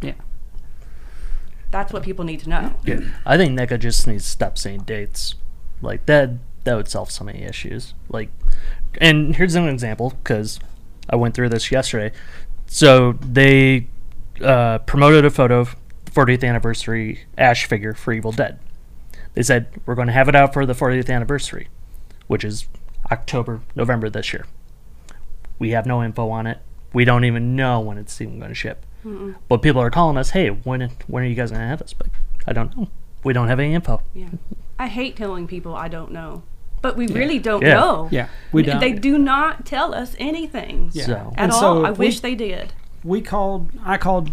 [0.00, 0.14] Yeah.
[1.72, 2.74] That's what people need to know.
[2.84, 3.00] Yeah.
[3.26, 5.34] I think NECA just needs to stop saying dates.
[5.82, 6.30] Like that,
[6.62, 7.94] that would solve so many issues.
[8.08, 8.30] Like,
[9.00, 10.60] and here's an example because
[11.10, 12.14] I went through this yesterday.
[12.68, 13.88] So they
[14.40, 15.83] uh, promoted a photo of the
[16.14, 18.58] 40th anniversary Ash figure for Evil Dead.
[19.34, 21.68] They said we're going to have it out for the 40th anniversary,
[22.28, 22.68] which is
[23.10, 24.46] October, November this year.
[25.58, 26.58] We have no info on it.
[26.92, 28.86] We don't even know when it's even going to ship.
[29.48, 31.92] But people are calling us, hey, when when are you guys going to have this?
[31.92, 32.06] But
[32.46, 32.88] I don't know.
[33.22, 34.00] We don't have any info.
[34.14, 34.28] Yeah.
[34.78, 36.42] I hate telling people I don't know.
[36.80, 37.74] But we really don't Yeah.
[37.74, 38.08] know.
[38.10, 38.80] Yeah, we don't.
[38.80, 41.04] They do not tell us anything Yeah.
[41.06, 41.60] So- at And all.
[41.60, 42.72] so I if we- wish they did.
[43.02, 43.70] we called.
[43.84, 44.30] I called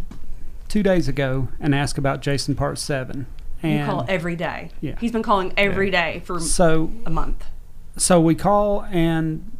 [0.72, 3.26] two days ago and ask about Jason Part Seven.
[3.62, 4.72] You And call every day.
[4.80, 4.96] Yeah.
[5.02, 7.44] He's been calling every day for so a month.
[7.98, 9.52] so we call and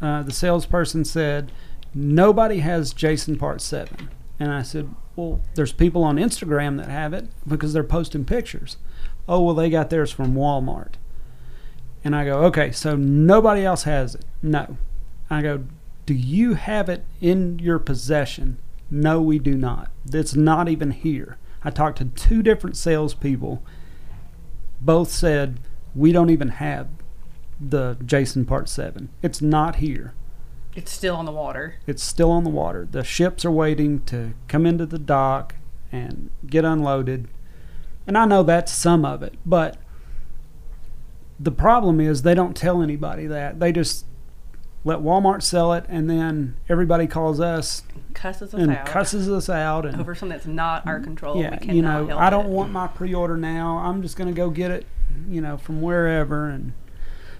[0.00, 1.50] uh, the salesperson said
[1.92, 7.12] nobody has Jason Part Seven, and I said, well, there's people on Instagram that have
[7.12, 8.76] it because they're posting pictures.
[9.28, 10.92] Oh well, they got theirs from Walmart,
[12.04, 14.24] and I go, okay, so nobody else has it.
[14.42, 14.76] No,
[15.28, 15.64] I go,
[16.06, 18.58] do you have it in your possession?
[18.90, 19.90] No, we do not.
[20.12, 21.38] It's not even here.
[21.62, 23.62] I talked to two different salespeople.
[24.80, 25.60] Both said
[25.94, 26.88] we don't even have
[27.60, 29.10] the Jason Part 7.
[29.22, 30.14] It's not here.
[30.74, 31.76] It's still on the water.
[31.86, 32.88] It's still on the water.
[32.90, 35.56] The ships are waiting to come into the dock
[35.92, 37.28] and get unloaded.
[38.06, 39.76] And I know that's some of it, but
[41.38, 43.60] the problem is they don't tell anybody that.
[43.60, 44.04] They just
[44.84, 47.82] let Walmart sell it and then everybody calls us
[48.14, 51.40] Cusses us and out cusses us out and over something that's not our control.
[51.40, 52.50] yeah, you know, I don't it.
[52.50, 53.78] want my pre-order now.
[53.78, 54.86] I'm just going to go get it,
[55.28, 56.72] you know, from wherever and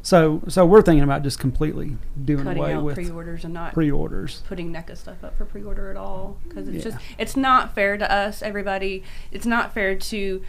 [0.03, 4.43] so so we're thinking about just completely doing cutting away with pre-orders and not pre-orders.
[4.49, 6.93] putting NECA stuff up for pre-order at all because it's Yeah.
[6.93, 10.43] just it's not fair to us everybody it's not fair to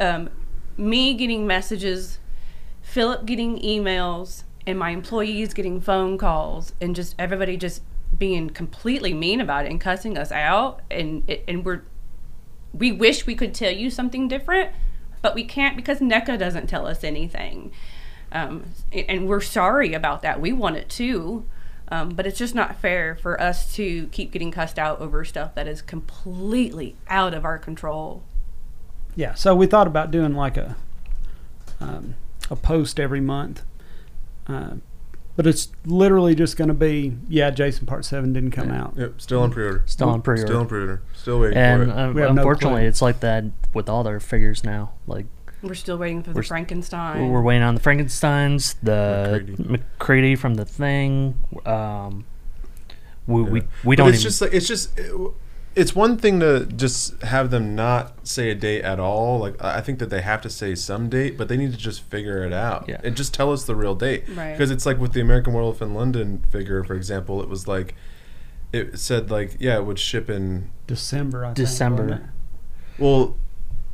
[0.00, 0.30] um,
[0.78, 2.18] me getting messages
[2.80, 7.82] philip getting emails and my employees getting phone calls and just everybody just
[8.16, 11.82] being completely mean about it and cussing us out and and we're
[12.72, 14.70] we wish we could tell you something different
[15.24, 17.72] but we can't because NECA doesn't tell us anything.
[18.30, 20.38] Um, and we're sorry about that.
[20.38, 21.46] We want it too.
[21.88, 25.54] Um, but it's just not fair for us to keep getting cussed out over stuff
[25.54, 28.22] that is completely out of our control.
[29.16, 30.76] Yeah, so we thought about doing like a
[31.80, 32.16] um,
[32.50, 33.62] a post every month,
[34.48, 34.74] uh,
[35.36, 38.82] but it's literally just going to be yeah, Jason Part Seven didn't come Yeah.
[38.82, 38.94] out.
[38.96, 39.82] Yep, still on pre-order.
[39.86, 40.46] Still on pre-order.
[40.46, 41.02] Still on pre-order.
[41.14, 41.92] Still waiting And for it.
[41.92, 44.92] uh, We have no unfortunately, it's like that with all their figures now.
[45.08, 45.26] Like
[45.62, 47.30] We're still waiting for the s- Frankenstein.
[47.30, 49.64] we're waiting on the Frankenstein's, the MacReady.
[49.98, 51.38] MacReady from the Thing.
[51.66, 52.24] Um,
[53.26, 53.66] we we, Yeah.
[53.84, 54.22] we But don't it's even.
[54.30, 55.10] just like it's just it,
[55.76, 59.38] it's one thing to just have them not say a date at all.
[59.38, 61.78] Like I I think that they have to say some date, but they need to
[61.78, 63.00] just figure it out Yeah.
[63.02, 64.24] and just tell us the real date.
[64.28, 64.52] Right.
[64.52, 67.94] Because it's like with the American Werewolf in London figure, for example, it was like
[68.72, 71.52] it said like yeah, it would ship in December, I.
[71.54, 72.02] December.
[72.04, 72.22] wasn't
[72.98, 73.36] well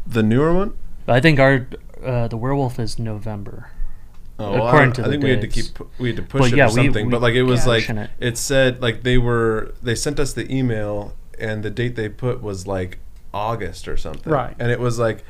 [0.07, 0.75] the newer one.
[1.09, 1.67] I think our
[2.05, 3.71] uh, the werewolf is November.
[4.39, 5.67] Oh, well, I According don't- to I the think we had to keep
[5.99, 7.07] we had to push But it yeah, or something.
[7.07, 7.73] we- but like it was Yeah.
[7.73, 8.11] like it.
[8.21, 12.43] it said like they were they sent us the email and the date they put
[12.43, 12.99] was like
[13.33, 14.33] August or something.
[14.33, 14.55] Right.
[14.59, 15.25] And it was like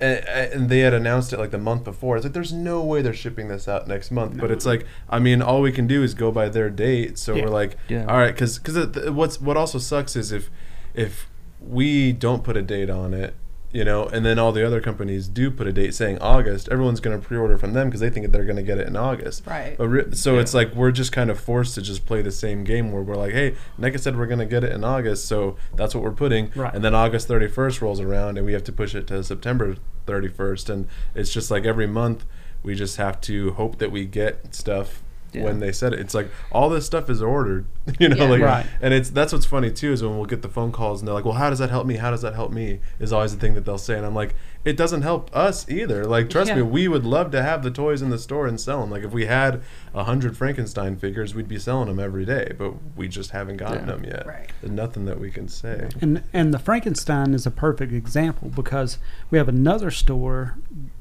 [0.00, 2.16] and, and they had announced it like the month before.
[2.16, 4.38] It's like there's no way they're shipping this out next month.
[4.38, 7.18] But it's like I mean, all we can do is go by their date.
[7.18, 7.44] So Yeah.
[7.44, 8.06] we're like, Yeah.
[8.06, 10.50] all right, because because what's what also sucks is if
[10.94, 11.26] if
[11.60, 13.34] we don't put a date on it.
[13.72, 16.68] You know, and then all the other companies do put a date saying August.
[16.70, 18.88] Everyone's going to pre-order from them because they think that they're going to get it
[18.88, 19.46] in August.
[19.46, 19.78] Right.
[19.78, 22.64] But re- so it's like we're just kind of forced to just play the same
[22.64, 25.56] game where we're like, hey, NECA said we're going to get it in August, so
[25.76, 26.50] that's what we're putting.
[26.56, 26.74] Right.
[26.74, 30.70] And then August 31st rolls around and we have to push it to September 31st.
[30.70, 32.24] And it's just like every month
[32.62, 35.44] we just have to hope that we get stuff Yeah.
[35.44, 36.00] when they said it.
[36.00, 37.66] It's like all this stuff is ordered,
[37.98, 38.24] you know, Yeah.
[38.30, 38.66] like Right.
[38.80, 41.14] and it's that's what's funny too is when we'll get the phone calls and they're
[41.14, 41.96] like, "Well, how does that help me?
[41.96, 44.34] How does that help me?" is always the thing that they'll say, and I'm like,
[44.64, 48.02] "It doesn't help us either." Like, trust me, we would love to have the toys
[48.02, 48.90] in the store and sell them.
[48.90, 49.62] Like, if we had
[49.94, 53.80] a hundred Frankenstein figures, we'd be selling them every day, but we just haven't gotten
[53.88, 53.94] Yeah.
[53.94, 54.26] them yet.
[54.26, 54.50] Right.
[54.60, 55.88] There's nothing that we can say.
[56.00, 58.98] And and the Frankenstein is a perfect example because
[59.30, 60.56] we have another store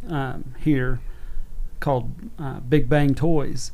[0.08, 1.00] um, here
[1.80, 3.72] called uh, Big Bang Toys,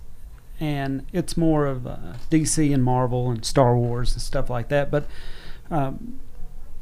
[0.59, 1.97] and it's more of uh,
[2.29, 4.89] DC and Marvel and Star Wars and stuff like that.
[4.89, 5.07] But
[5.69, 6.19] um,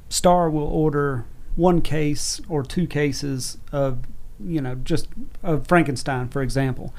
[0.09, 4.05] Star will order one case or two cases of
[4.43, 5.07] you know just
[5.41, 6.93] of Frankenstein, for example.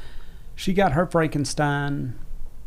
[0.56, 2.18] She got her Frankenstein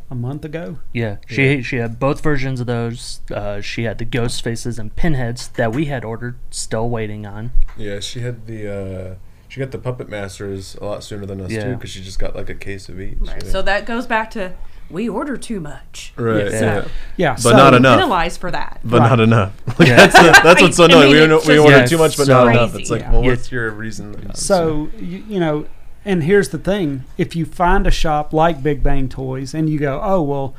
[0.10, 0.80] a month ago.
[0.94, 3.22] Yeah, she she had both versions of those.
[3.32, 7.52] Uh, she had the ghost faces and pinheads that we had ordered, still waiting on.
[7.76, 9.16] Yeah, she had the uh
[9.48, 11.64] she got the puppet masters a lot sooner than us Yeah.
[11.66, 13.18] too because she just got like a case of each.
[13.20, 13.44] Right.
[13.44, 13.50] yeah.
[13.52, 14.54] So that goes back to
[14.90, 16.14] we order too much.
[16.16, 16.50] right, Yeah.
[16.52, 16.82] yeah.
[16.84, 17.98] So Yeah, But so, not enough.
[18.00, 18.80] penalize for that.
[18.86, 19.10] but Right.
[19.10, 19.54] not enough.
[19.80, 19.96] Like, Yeah.
[19.98, 21.12] that's the, that's what's so I- I annoying.
[21.30, 22.76] we, it's we order Yeah, too much, but so- not enough.
[22.76, 23.12] It's like, Yeah.
[23.12, 23.30] well, Yeah.
[23.32, 24.34] what's your reason?
[24.36, 25.66] So you, you know,
[26.06, 29.78] and here's the thing: if you find a shop like Big Bang Toys and you
[29.78, 30.56] go, "Oh well,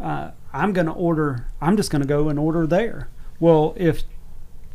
[0.00, 1.44] uh, I'm going to order.
[1.60, 4.04] I'm just going to go and order there." Well, if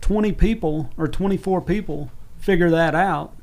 [0.02, 3.34] 20 people or 24 people figure that out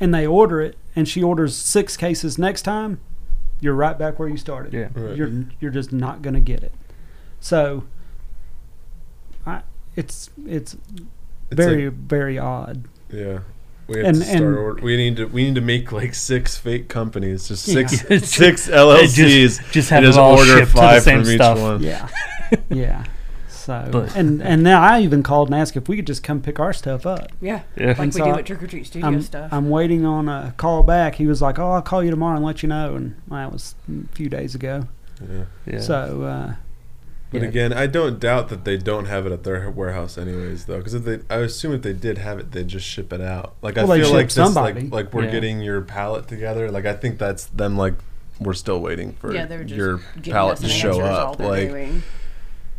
[0.00, 3.00] and they order it, and she orders six cases next time,
[3.60, 4.72] you're right back where you started.
[4.72, 4.88] Yeah.
[4.94, 5.16] Right.
[5.16, 6.72] You're you're just not going to get it.
[7.40, 7.84] So,
[9.46, 9.62] I
[9.96, 10.80] it's it's, It's
[11.50, 12.84] very like- very odd.
[13.12, 13.40] yeah.
[13.86, 14.36] We have And- to start.
[14.42, 15.26] and- order, we need to.
[15.26, 17.86] We need to make like six fake companies, just Yeah.
[17.86, 19.14] six six LLCs.
[19.14, 21.60] Just, just and have it all order shipped to the five same from each stuff.
[21.60, 21.82] one.
[21.82, 22.08] Yeah,
[22.70, 23.04] yeah.
[23.64, 26.40] So But- and and now I even called and asked if we could just come
[26.42, 27.32] pick our stuff up.
[27.40, 27.62] Yeah.
[27.76, 27.88] Yeah.
[27.88, 29.52] Like And we so do I- at Trick or Treat Studio I'm, stuff.
[29.52, 31.14] I'm waiting on a call back.
[31.14, 33.52] He was like, "Oh, I'll call you tomorrow and let you know." And well, that
[33.52, 34.86] was a few days ago.
[35.20, 35.44] Yeah.
[35.66, 35.80] Yeah.
[35.80, 36.54] So, uh,
[37.30, 37.48] But yeah.
[37.48, 40.66] again, I don't doubt that they don't have it at their warehouse, anyways.
[40.66, 43.20] Though, because if they, I assume if they did have it, they'd just ship it
[43.20, 43.54] out.
[43.62, 44.80] Like Well, I feel ship like this, somebody.
[44.82, 45.30] like like we're Yeah.
[45.30, 46.70] getting your pallet together.
[46.70, 47.76] Like I think that's them.
[47.78, 47.94] Like
[48.40, 51.38] we're still waiting for yeah, just your pallet to show answers all up.
[51.40, 52.02] Like doing.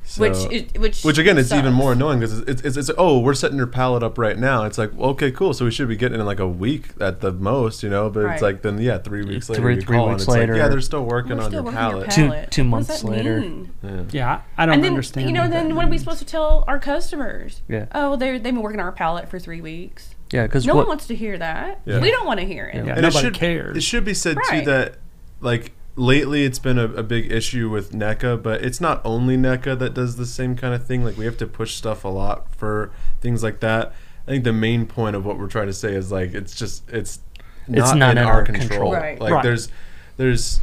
[0.06, 3.20] So- which it, which which again, it's even more annoying because it's, it's, it's oh
[3.20, 4.64] we're setting your palette up right now.
[4.64, 5.54] It's like okay, cool.
[5.54, 8.10] So we should be getting in like a week at the most, you know.
[8.10, 8.34] But Right.
[8.34, 10.56] it's like then yeah, three weeks later, Three- three weeks it's like, later.
[10.56, 12.12] yeah, they're still working We're on still your working palette.
[12.12, 13.40] Two- two months later.
[13.42, 13.72] mean?
[13.84, 14.04] Yeah.
[14.12, 15.28] yeah, I, I don't and then understand.
[15.28, 17.62] you know, what that then what are we supposed to tell our customers?
[17.68, 17.86] Yeah.
[17.94, 20.14] Oh, they they've been working on our palette for three weeks.
[20.32, 20.82] Yeah, because No what?
[20.82, 21.82] one wants to hear that.
[21.86, 22.00] Yeah.
[22.00, 22.76] We don't want to hear it.
[22.86, 23.78] Yeah, And nobody it should, cares.
[23.78, 24.60] It should be said Right.
[24.64, 24.96] too that,
[25.40, 29.78] like, lately it's been a, a big issue with NECA, but it's not only NECA
[29.80, 31.04] that does the same kind of thing.
[31.04, 33.94] Like, we have to push stuff a lot for things like that.
[34.28, 36.90] I think the main point of what we're trying to say is like it's just
[36.90, 37.20] it's
[37.68, 38.68] not, It's not in, in our our control.
[38.68, 38.94] control.
[38.94, 39.20] Right.
[39.22, 39.44] Like Right.
[39.44, 39.70] there's
[40.18, 40.62] there's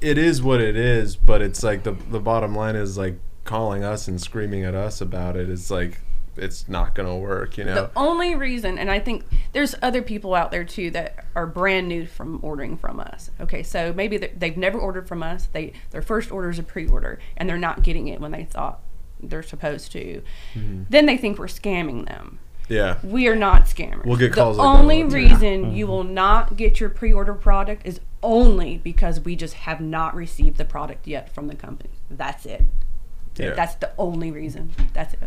[0.00, 3.82] it is what it is, but it's like the the bottom line is like calling
[3.82, 5.44] us and screaming at us about it.
[5.44, 6.00] it is like
[6.36, 7.74] it's not gonna work, you know.
[7.74, 11.88] The only reason, and I think there's other people out there too that are brand
[11.88, 13.30] new from ordering from us.
[13.40, 15.48] Okay, so maybe they- they've never ordered from us.
[15.52, 18.80] They their first order is a pre-order, and they're not getting it when they thought
[19.22, 20.22] they're supposed to.
[20.54, 20.82] Mm-hmm.
[20.90, 22.38] Then they think we're scamming them.
[22.68, 22.96] yeah.
[23.04, 24.04] We are not scammers.
[24.06, 25.30] We'll get calls The like only all the time.
[25.30, 30.14] reason you will not get your pre-order product is only because we just have not
[30.14, 31.90] received the product yet from the company.
[32.10, 32.62] That's it.
[33.36, 33.50] Yeah.
[33.54, 34.72] That's the only reason.
[34.92, 35.20] That's it.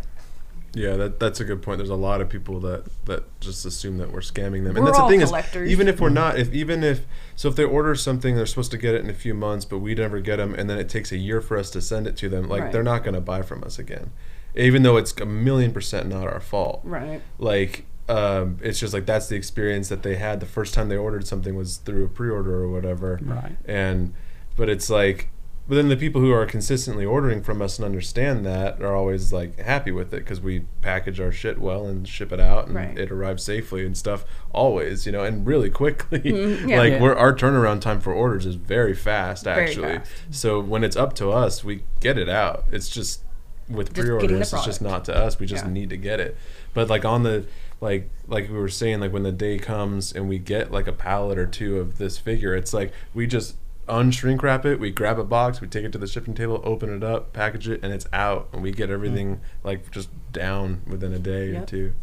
[0.75, 1.77] Yeah, that that's a good point.
[1.79, 4.87] There's a lot of people that that just assume that we're scamming them, We're and
[4.87, 5.65] that's all the thing collectors.
[5.67, 8.71] is, even if we're not, if even if so, if they order something, they're supposed
[8.71, 10.89] to get it in a few months, but we never get them, and then it
[10.89, 12.47] takes a year for us to send it to them.
[12.49, 12.71] Like Right.
[12.71, 14.11] they're not going to buy from us again,
[14.55, 16.81] even though it's a million percent not our fault.
[16.83, 17.21] Right.
[17.39, 20.97] Like, um, it's just like that's the experience that they had the first time they
[20.97, 23.55] ordered something was through a pre-order or whatever Right.
[23.65, 24.13] and
[24.55, 25.29] but it's like
[25.67, 29.33] but then the people who are consistently ordering from us and understand that are always
[29.33, 32.75] like happy with it because we package our shit well and ship it out and
[32.75, 32.97] Right.
[32.97, 36.77] it arrives safely and stuff always you know and really quickly Mhm, yeah.
[36.77, 37.01] like Yeah.
[37.01, 40.11] we're our turnaround time for orders is very fast Very actually fast.
[40.29, 43.21] so when it's up to us we get it out it's just
[43.67, 45.71] with Just pre-orders it's just not to us we just Yeah.
[45.71, 46.37] need to get it
[46.75, 47.45] but like on the
[47.81, 50.93] like like we were saying like when the day comes and we get like a
[50.93, 53.55] pallet or two of this figure it's like we just
[53.87, 56.89] unshrink wrap it we grab a box we take it to the shipping table open
[56.95, 61.13] it up package it and it's out and we get everything like just down within
[61.13, 61.93] a day or two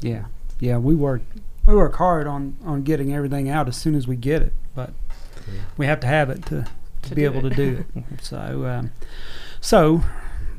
[0.00, 0.24] Yeah,
[0.58, 0.78] yeah.
[0.78, 1.20] We work
[1.66, 4.92] we work hard on on getting everything out as soon as we get it, but
[5.76, 6.66] we have to have it to
[7.02, 7.50] to, To be able it.
[7.50, 8.04] to do it.
[8.22, 8.92] So, um,
[9.60, 10.02] so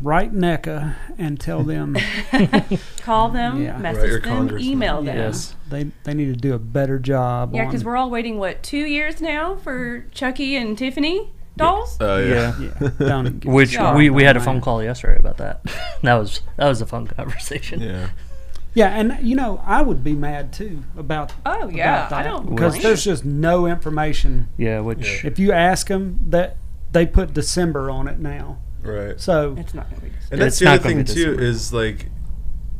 [0.01, 1.95] write NECA and tell them
[3.01, 3.71] Call them, Yeah.
[3.73, 4.71] Write your message them, congressman.
[4.71, 5.17] email them.
[5.17, 5.55] Yes.
[5.69, 7.53] they they need to do a better job.
[7.55, 11.99] Yeah, because we're all waiting what two years now for Chucky and Tiffany dolls.
[11.99, 12.59] Uh, yeah.
[12.59, 14.45] yeah, don't even get Which started we, we on had a that.
[14.45, 15.61] phone call yesterday about that.
[16.01, 17.81] that was that was a fun conversation.
[17.81, 18.09] Yeah.
[18.73, 22.29] Yeah, and you know I would be mad too about Oh yeah, about I that,
[22.29, 24.47] don't because blame there's just no information.
[24.57, 26.55] Yeah, which If you ask them that
[26.93, 29.19] they put December on it now, Right.
[29.19, 30.09] so It's not gonna be.
[30.09, 32.07] Just And that's It's the other thing too is like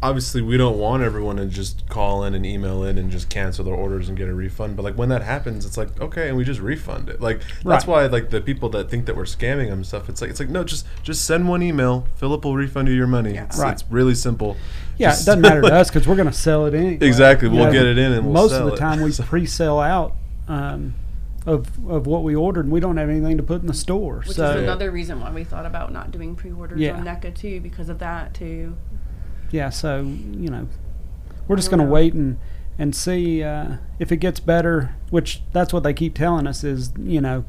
[0.04, 3.64] obviously we don't want everyone to just call in and email in and just cancel
[3.64, 4.76] their orders and get a refund.
[4.76, 7.22] But like when that happens, it's like okay, and we just refund it.
[7.22, 7.88] Like that's Right.
[7.88, 10.10] why like the people that think that we're scamming them and stuff.
[10.10, 12.08] It's like it's like no, just just send one email.
[12.16, 13.36] Philip will refund you your money.
[13.36, 13.44] Yeah.
[13.46, 13.74] It's, Right.
[13.74, 14.58] it's really simple.
[14.98, 16.98] yeah, Just- it doesn't matter to us because we're going to sell it anyway.
[17.06, 18.80] Exactly, You we'll get it in and we'll most sell of the it.
[18.80, 20.16] time we pre-sell out
[20.48, 20.96] um,
[21.46, 24.18] of of what we ordered, and we don't have anything to put in the store.
[24.26, 26.94] Which so is another reason why we thought about not doing pre-orders Yeah.
[26.98, 28.76] on NECA too, because of that too.
[29.52, 30.68] yeah, so you know,
[31.48, 32.38] we're just going to wait and
[32.80, 34.96] and see uh, if it gets better.
[35.10, 37.46] Which that's what they keep telling us is you know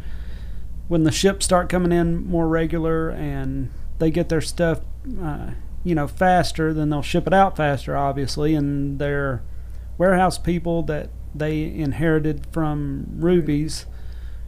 [0.88, 4.80] when the ships start coming in more regular and they get their stuff
[5.22, 5.50] uh,
[5.84, 9.42] you know faster, then they'll ship it out faster, obviously, and their
[9.98, 13.86] warehouse people that they inherited from Rubie's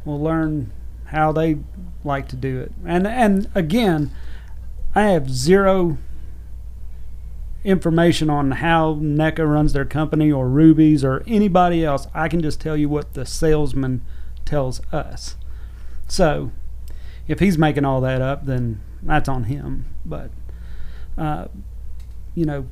[0.04, 0.72] will learn
[1.06, 1.58] how they
[2.04, 2.72] like to do it.
[2.84, 4.10] And and again,
[4.94, 5.98] I have zero
[7.64, 12.06] information on how NECA runs their company or Rubie's or anybody else.
[12.14, 14.02] I can just tell you what the salesman
[14.44, 15.36] tells us.
[16.06, 16.52] So,
[17.26, 19.86] if he's making all that up, then that's on him.
[20.04, 20.30] But,
[21.16, 21.46] uh,
[22.34, 22.66] you know,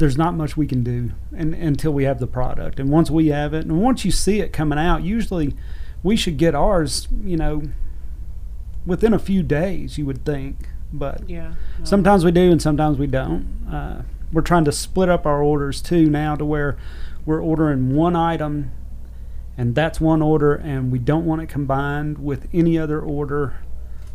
[0.00, 2.80] there's not much we can do and, until we have the product.
[2.80, 5.54] And once we have it, and once you see it coming out, usually
[6.02, 7.62] we should get ours, you know,
[8.84, 10.68] within a few days, you would think.
[10.92, 11.52] But Yeah.
[11.78, 11.84] no.
[11.84, 13.46] Sometimes we do, and sometimes we don't.
[13.70, 16.76] Uh, we're trying to split up our orders too now to where
[17.24, 18.70] we're ordering one item,
[19.56, 23.54] and that's one order, and we don't want it combined with any other order,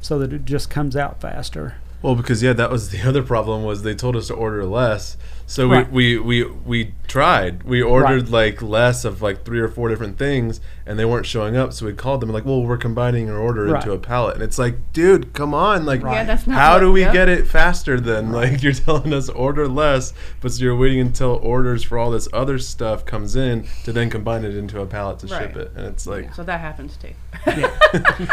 [0.01, 1.75] so that it just comes out faster.
[2.05, 5.17] Well, because yeah, that was the other problem was they told us to order less.
[5.47, 5.91] So Right.
[5.91, 7.63] we, we, we we tried.
[7.63, 8.51] We ordered Right.
[8.53, 11.71] like less of like three or four different things, and they weren't showing up.
[11.73, 13.75] So we called them like, "Well, we're combining your order Right.
[13.83, 15.85] into a pallet." And it's like, dude, come on!
[15.85, 17.13] Like, Yeah, that's not how do we yep.
[17.13, 17.99] get it faster?
[17.99, 22.09] Then like you're telling us order less, but so you're waiting until orders for all
[22.11, 25.71] this other stuff comes in to then combine it into a pallet to ship it.
[25.75, 27.13] And it's like, So that happens too.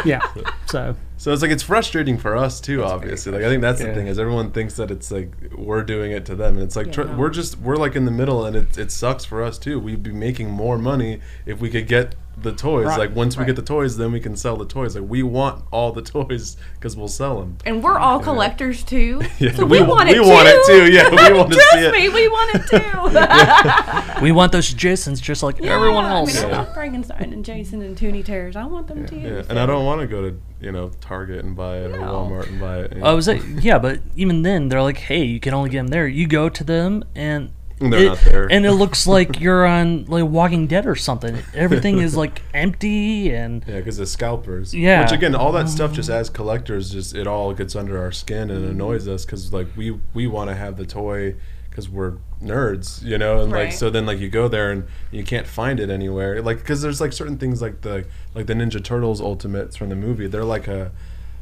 [0.04, 0.22] Yeah.
[0.66, 2.82] so So it's like it's frustrating for us too.
[2.82, 6.10] obviously, like I think that's the thing is everyone thinks that it's like we're doing
[6.10, 7.14] it to them, and it's like Yeah, tr- no.
[7.16, 9.78] we're just we're like in the middle, and it it sucks for us too.
[9.78, 12.86] We'd be making more money if we could get the toys.
[12.86, 12.98] Right.
[12.98, 13.46] Like once we Right.
[13.48, 14.96] get the toys, then we can sell the toys.
[14.96, 17.58] Like we want all the toys because we'll sell them.
[17.66, 19.20] And we're all collectors too.
[19.38, 20.28] Yeah, so we, we- want we it too.
[20.28, 21.92] want it too, yeah, we want to Trust see it.
[21.92, 24.22] me, we want it too.
[24.22, 26.36] we want those Jasons just like everyone else.
[26.38, 26.62] I mean, I Yeah.
[26.64, 28.56] want Frankenstein and Jason and Toony Terrors.
[28.56, 29.16] I want them too.
[29.18, 31.90] Yeah, so- and I don't want to go to you know Target and buy it
[31.92, 32.96] or Walmart and buy it.
[32.96, 35.78] you I was like, yeah, but even then, they're like, hey, you can only get
[35.78, 36.06] them there.
[36.06, 37.52] You go to them, and And
[37.90, 38.50] they're it, not there.
[38.50, 41.38] and it looks like you're on like Walking Dead or something.
[41.54, 44.74] Everything is like empty, and Yeah, because the scalpers.
[44.74, 45.02] Yeah.
[45.02, 48.50] Which again, all that stuff just as collectors, just it all gets under our skin
[48.50, 51.34] and annoys us because like we we want to have the toy
[51.72, 55.24] because we're nerds, you know, and like so then like you go there and you
[55.24, 58.82] can't find it anywhere, like because there's like certain things like the like the Ninja
[58.82, 60.92] Turtles Ultimates from the movie, they're like a,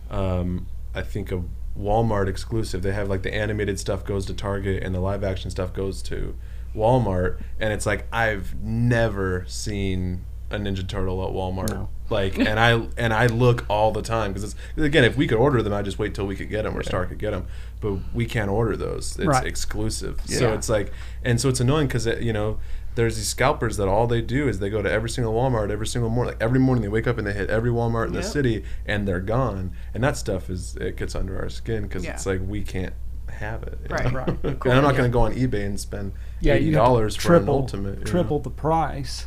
[0.09, 1.43] um, I think a
[1.79, 2.83] Walmart exclusive.
[2.83, 6.03] They have like the animated stuff goes to Target and the live action stuff goes
[6.03, 6.35] to
[6.75, 11.71] Walmart, and it's like I've never seen a Ninja Turtle at Walmart.
[11.71, 11.89] No.
[12.09, 15.39] Like, and I and I look all the time because it's again, if we could
[15.39, 17.47] order them, I just wait till we could get them or Star could get them,
[17.81, 19.17] but we can't order those.
[19.17, 19.47] It's Right.
[19.47, 20.93] exclusive, so it's like,
[21.25, 22.59] and so it's annoying because you know.
[22.97, 25.87] There's these scalpers that all they do is they go to every single Walmart every
[25.87, 26.35] single morning.
[26.35, 29.07] Like every morning they wake up and they hit every Walmart in the city and
[29.07, 29.73] they're gone.
[29.95, 32.13] And that stuff is it gets under our skin because Yeah.
[32.15, 32.93] it's like we can't
[33.31, 33.79] have it.
[33.89, 34.05] Right.
[34.13, 34.19] know?
[34.19, 34.29] Right.
[34.43, 36.87] and I'm not going to go on eBay and spend yeah, eighty you have to
[36.89, 37.99] dollars for triple, an ultimate.
[38.01, 38.11] you know?
[38.11, 39.27] triple the price.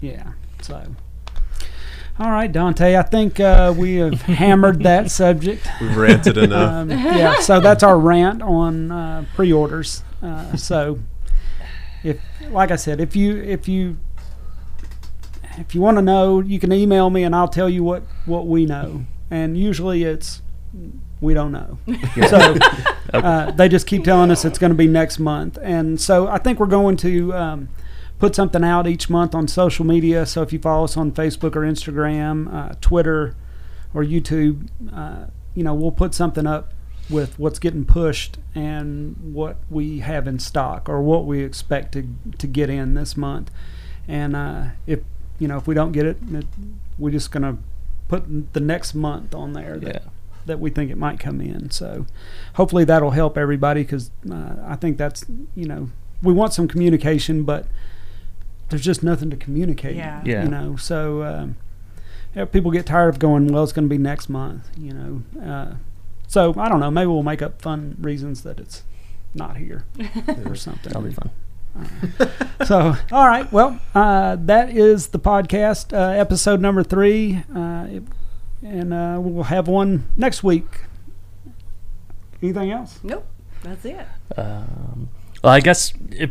[0.00, 0.32] Yeah.
[0.60, 0.94] So.
[2.18, 2.94] All right, Dante.
[2.96, 5.66] I think uh, we have hammered that subject.
[5.80, 6.70] We've ranted enough.
[6.70, 10.02] Um, yeah, so that's our rant on uh, pre-orders.
[10.22, 10.98] Uh, so,
[12.02, 13.98] if, like I said, if you if you
[15.58, 18.46] if you want to know, you can email me and I'll tell you what what
[18.46, 19.04] we know.
[19.30, 20.42] And usually it's
[21.20, 21.78] we don't know.
[22.28, 22.56] So
[23.14, 25.58] uh, they just keep telling us it's going to be next month.
[25.62, 27.68] And so I think we're going to um,
[28.18, 30.24] put something out each month on social media.
[30.24, 33.36] So if you follow us on Facebook or Instagram, uh, Twitter,
[33.94, 36.72] or YouTube, uh, you know, we'll put something up
[37.12, 42.06] with what's getting pushed and what we have in stock or what we expect to
[42.38, 43.50] to get in this month.
[44.08, 45.00] And uh, if
[45.38, 46.46] you know if we don't get it, it
[46.98, 47.58] we're just gonna
[48.08, 50.10] put the next month on there that, Yeah.
[50.46, 51.70] that we think it might come in.
[51.70, 52.06] So
[52.54, 55.90] hopefully that'll help everybody because uh, I think that's you know
[56.22, 57.66] we want some communication, but
[58.68, 59.96] there's just nothing to communicate.
[59.96, 60.22] Yeah.
[60.24, 60.44] Yeah.
[60.44, 61.56] You know, so um,
[62.34, 63.48] yeah, people get tired of going.
[63.48, 64.70] Well, it's going to be next month.
[64.78, 65.74] You know, uh,
[66.32, 66.90] so I don't know.
[66.90, 68.84] Maybe we'll make up fun reasons that it's
[69.34, 69.84] not here
[70.46, 70.90] or something.
[70.92, 71.30] That'll be fun.
[72.66, 73.50] So, all right.
[73.52, 77.42] Well, uh, that is the podcast, uh, episode number three.
[77.54, 78.02] Uh, it-
[78.64, 80.82] and uh, we'll have one next week.
[82.40, 83.00] Anything else?
[83.02, 83.26] Nope.
[83.64, 84.06] That's it.
[84.36, 85.08] Um,
[85.42, 86.30] well, I guess if,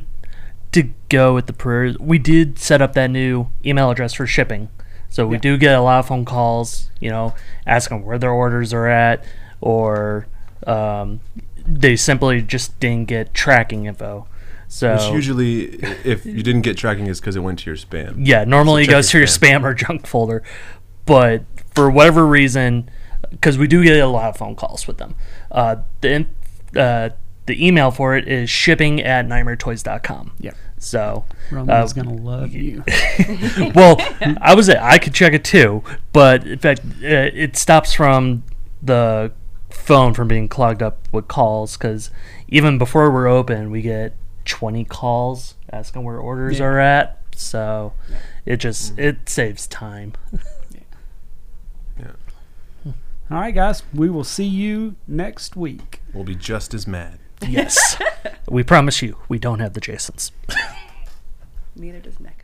[0.71, 4.69] to go with the prayers, we did set up that new email address for shipping.
[5.09, 5.41] So we Yeah.
[5.41, 7.33] do get a lot of phone calls, you know,
[7.67, 9.25] asking where their orders are at,
[9.61, 10.27] or
[10.67, 11.21] um,
[11.65, 14.27] they simply just didn't get tracking info.
[14.67, 15.63] So Which usually,
[16.05, 18.25] if you didn't get tracking, is because it went to your spam.
[18.25, 20.43] yeah, normally it check goes to your your spam or junk folder,
[21.05, 21.43] but
[21.75, 22.89] for whatever reason,
[23.31, 25.15] because we do get a lot of phone calls with them,
[25.51, 26.35] uh, the in-
[26.79, 27.09] uh,
[27.47, 30.31] the email for it is shipping at nightmaretoys.com.
[30.39, 30.51] Yeah.
[30.77, 32.83] So, Roman's Uh, going to love you.
[33.75, 33.97] well,
[34.41, 35.83] I was I could check it too,
[36.13, 38.43] but in fact, uh, it stops from
[38.81, 39.31] the
[39.73, 42.11] phone from being clogged up with calls because
[42.47, 44.15] even before we're open, we get
[44.45, 46.65] 20 calls asking where orders Yeah.
[46.65, 47.17] are at.
[47.35, 47.93] So
[48.45, 49.01] it just mm-hmm.
[49.01, 50.13] it saves time.
[51.99, 52.93] Yeah,
[53.29, 53.83] all right, guys.
[53.93, 56.01] We will see you next week.
[56.13, 57.19] We'll be just as mad.
[57.47, 57.97] Yes,
[58.49, 60.31] we promise you, we don't have the Jasons.
[61.75, 62.40] Neither does Nick.